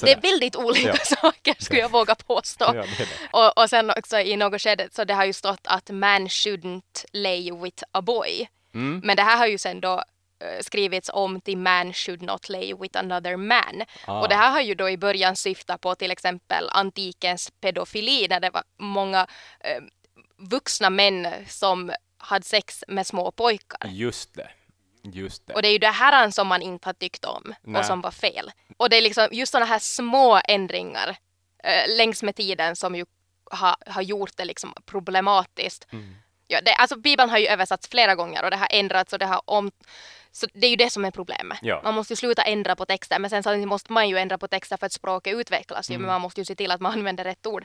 Det 0.00 0.12
är 0.12 0.20
väldigt 0.20 0.56
olika 0.56 0.88
ja. 0.88 1.16
saker 1.16 1.54
skulle 1.58 1.80
jag 1.80 1.88
våga 1.88 2.14
påstå. 2.14 2.64
Ja, 2.64 2.72
det 2.72 2.98
det. 2.98 3.28
Och, 3.32 3.58
och 3.58 3.70
sen 3.70 3.90
också 3.90 4.18
i 4.18 4.36
något 4.36 4.62
skede 4.62 4.88
så 4.92 5.04
det 5.04 5.14
har 5.14 5.24
ju 5.24 5.32
stått 5.32 5.60
att 5.64 5.90
man 5.90 6.28
shouldn't 6.28 7.04
lay 7.12 7.52
with 7.52 7.84
a 7.92 8.02
boy. 8.02 8.48
Mm. 8.74 9.00
Men 9.04 9.16
det 9.16 9.22
här 9.22 9.36
har 9.36 9.46
ju 9.46 9.58
sen 9.58 9.80
då 9.80 10.04
skrivits 10.60 11.10
om 11.12 11.40
till 11.40 11.58
man 11.58 11.92
should 11.92 12.22
not 12.22 12.48
lay 12.48 12.74
with 12.74 12.98
another 12.98 13.36
man. 13.36 13.82
Ah. 14.06 14.20
Och 14.20 14.28
det 14.28 14.34
här 14.34 14.50
har 14.50 14.60
ju 14.60 14.74
då 14.74 14.90
i 14.90 14.96
början 14.96 15.36
syftat 15.36 15.80
på 15.80 15.94
till 15.94 16.10
exempel 16.10 16.68
antikens 16.70 17.52
pedofili 17.60 18.26
när 18.28 18.40
det 18.40 18.50
var 18.50 18.62
många 18.78 19.22
uh, 19.22 19.84
vuxna 20.38 20.90
män 20.90 21.28
som 21.48 21.92
hade 22.18 22.44
sex 22.44 22.84
med 22.88 23.06
små 23.06 23.30
pojkar. 23.30 23.88
Just 23.88 24.34
det. 24.34 24.50
Just 25.02 25.46
det. 25.46 25.54
Och 25.54 25.62
det 25.62 25.68
är 25.68 25.72
ju 25.72 25.78
det 25.78 25.86
här 25.90 26.30
som 26.30 26.46
man 26.46 26.62
inte 26.62 26.88
har 26.88 26.94
tyckt 26.94 27.24
om 27.24 27.54
Nej. 27.62 27.80
och 27.80 27.86
som 27.86 28.00
var 28.00 28.10
fel. 28.10 28.52
Och 28.76 28.90
det 28.90 28.96
är 28.96 29.02
liksom 29.02 29.28
just 29.32 29.52
sådana 29.52 29.66
här 29.66 29.78
små 29.78 30.40
ändringar 30.48 31.16
äh, 31.64 31.96
längs 31.96 32.22
med 32.22 32.36
tiden 32.36 32.76
som 32.76 32.94
ju 32.94 33.04
har, 33.50 33.76
har 33.86 34.02
gjort 34.02 34.36
det 34.36 34.44
liksom 34.44 34.74
problematiskt. 34.86 35.86
Mm. 35.92 36.16
Ja, 36.46 36.60
det, 36.60 36.74
alltså 36.74 36.96
Bibeln 36.98 37.30
har 37.30 37.38
ju 37.38 37.46
översatts 37.46 37.88
flera 37.88 38.14
gånger 38.14 38.44
och 38.44 38.50
det 38.50 38.56
har 38.56 38.68
ändrats 38.70 39.12
och 39.12 39.18
det 39.18 39.26
har 39.26 39.42
om... 39.44 39.70
Så 40.36 40.46
det 40.52 40.66
är 40.66 40.70
ju 40.70 40.76
det 40.76 40.90
som 40.90 41.04
är 41.04 41.10
problemet. 41.10 41.58
Ja. 41.62 41.80
Man 41.84 41.94
måste 41.94 42.12
ju 42.12 42.16
sluta 42.16 42.42
ändra 42.42 42.76
på 42.76 42.84
texter 42.84 43.18
men 43.18 43.30
sen 43.30 43.42
så 43.42 43.56
måste 43.56 43.92
man 43.92 44.08
ju 44.08 44.18
ändra 44.18 44.38
på 44.38 44.48
texter 44.48 44.76
för 44.76 44.86
att 44.86 44.92
språket 44.92 45.34
utvecklas 45.34 45.90
ju 45.90 45.94
mm. 45.94 46.02
men 46.02 46.12
man 46.12 46.20
måste 46.20 46.40
ju 46.40 46.44
se 46.44 46.54
till 46.54 46.70
att 46.70 46.80
man 46.80 46.92
använder 46.92 47.24
rätt 47.24 47.46
ord. 47.46 47.64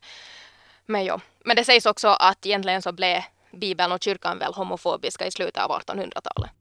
Men, 0.85 1.05
jo. 1.05 1.19
men 1.45 1.55
det 1.55 1.63
sägs 1.63 1.85
också 1.85 2.07
att 2.07 2.45
egentligen 2.45 2.81
så 2.81 2.91
blev 2.91 3.23
Bibeln 3.51 3.91
och 3.91 4.03
kyrkan 4.03 4.39
väl 4.39 4.53
homofobiska 4.53 5.27
i 5.27 5.31
slutet 5.31 5.63
av 5.63 5.71
1800-talet. 5.71 6.51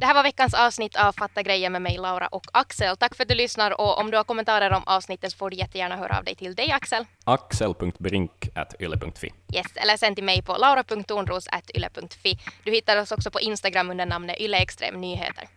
Det 0.00 0.06
här 0.06 0.14
var 0.14 0.22
veckans 0.22 0.54
avsnitt 0.54 0.96
av 0.96 1.12
Fatta 1.12 1.42
grejer 1.42 1.70
med 1.70 1.82
mig, 1.82 1.98
Laura 1.98 2.26
och 2.26 2.46
Axel. 2.52 2.96
Tack 2.96 3.14
för 3.14 3.22
att 3.24 3.28
du 3.28 3.34
lyssnar 3.34 3.80
och 3.80 3.98
om 3.98 4.10
du 4.10 4.16
har 4.16 4.24
kommentarer 4.24 4.70
om 4.70 4.82
avsnittet 4.86 5.32
så 5.32 5.38
får 5.38 5.50
du 5.50 5.56
jättegärna 5.56 5.96
höra 5.96 6.18
av 6.18 6.24
dig 6.24 6.34
till 6.34 6.54
dig, 6.54 6.72
Axel. 6.72 7.04
axel.brink.yle.fi 7.24 9.32
Yes, 9.54 9.66
eller 9.76 9.96
sen 9.96 10.14
till 10.14 10.24
mig 10.24 10.42
på 10.42 10.56
laura.tornros.yle.fi. 10.56 12.38
Du 12.64 12.70
hittar 12.70 12.96
oss 12.96 13.12
också 13.12 13.30
på 13.30 13.40
Instagram 13.40 13.90
under 13.90 14.06
namnet 14.06 14.40
yle 14.40 14.56
extrem 14.56 15.00
nyheter. 15.00 15.48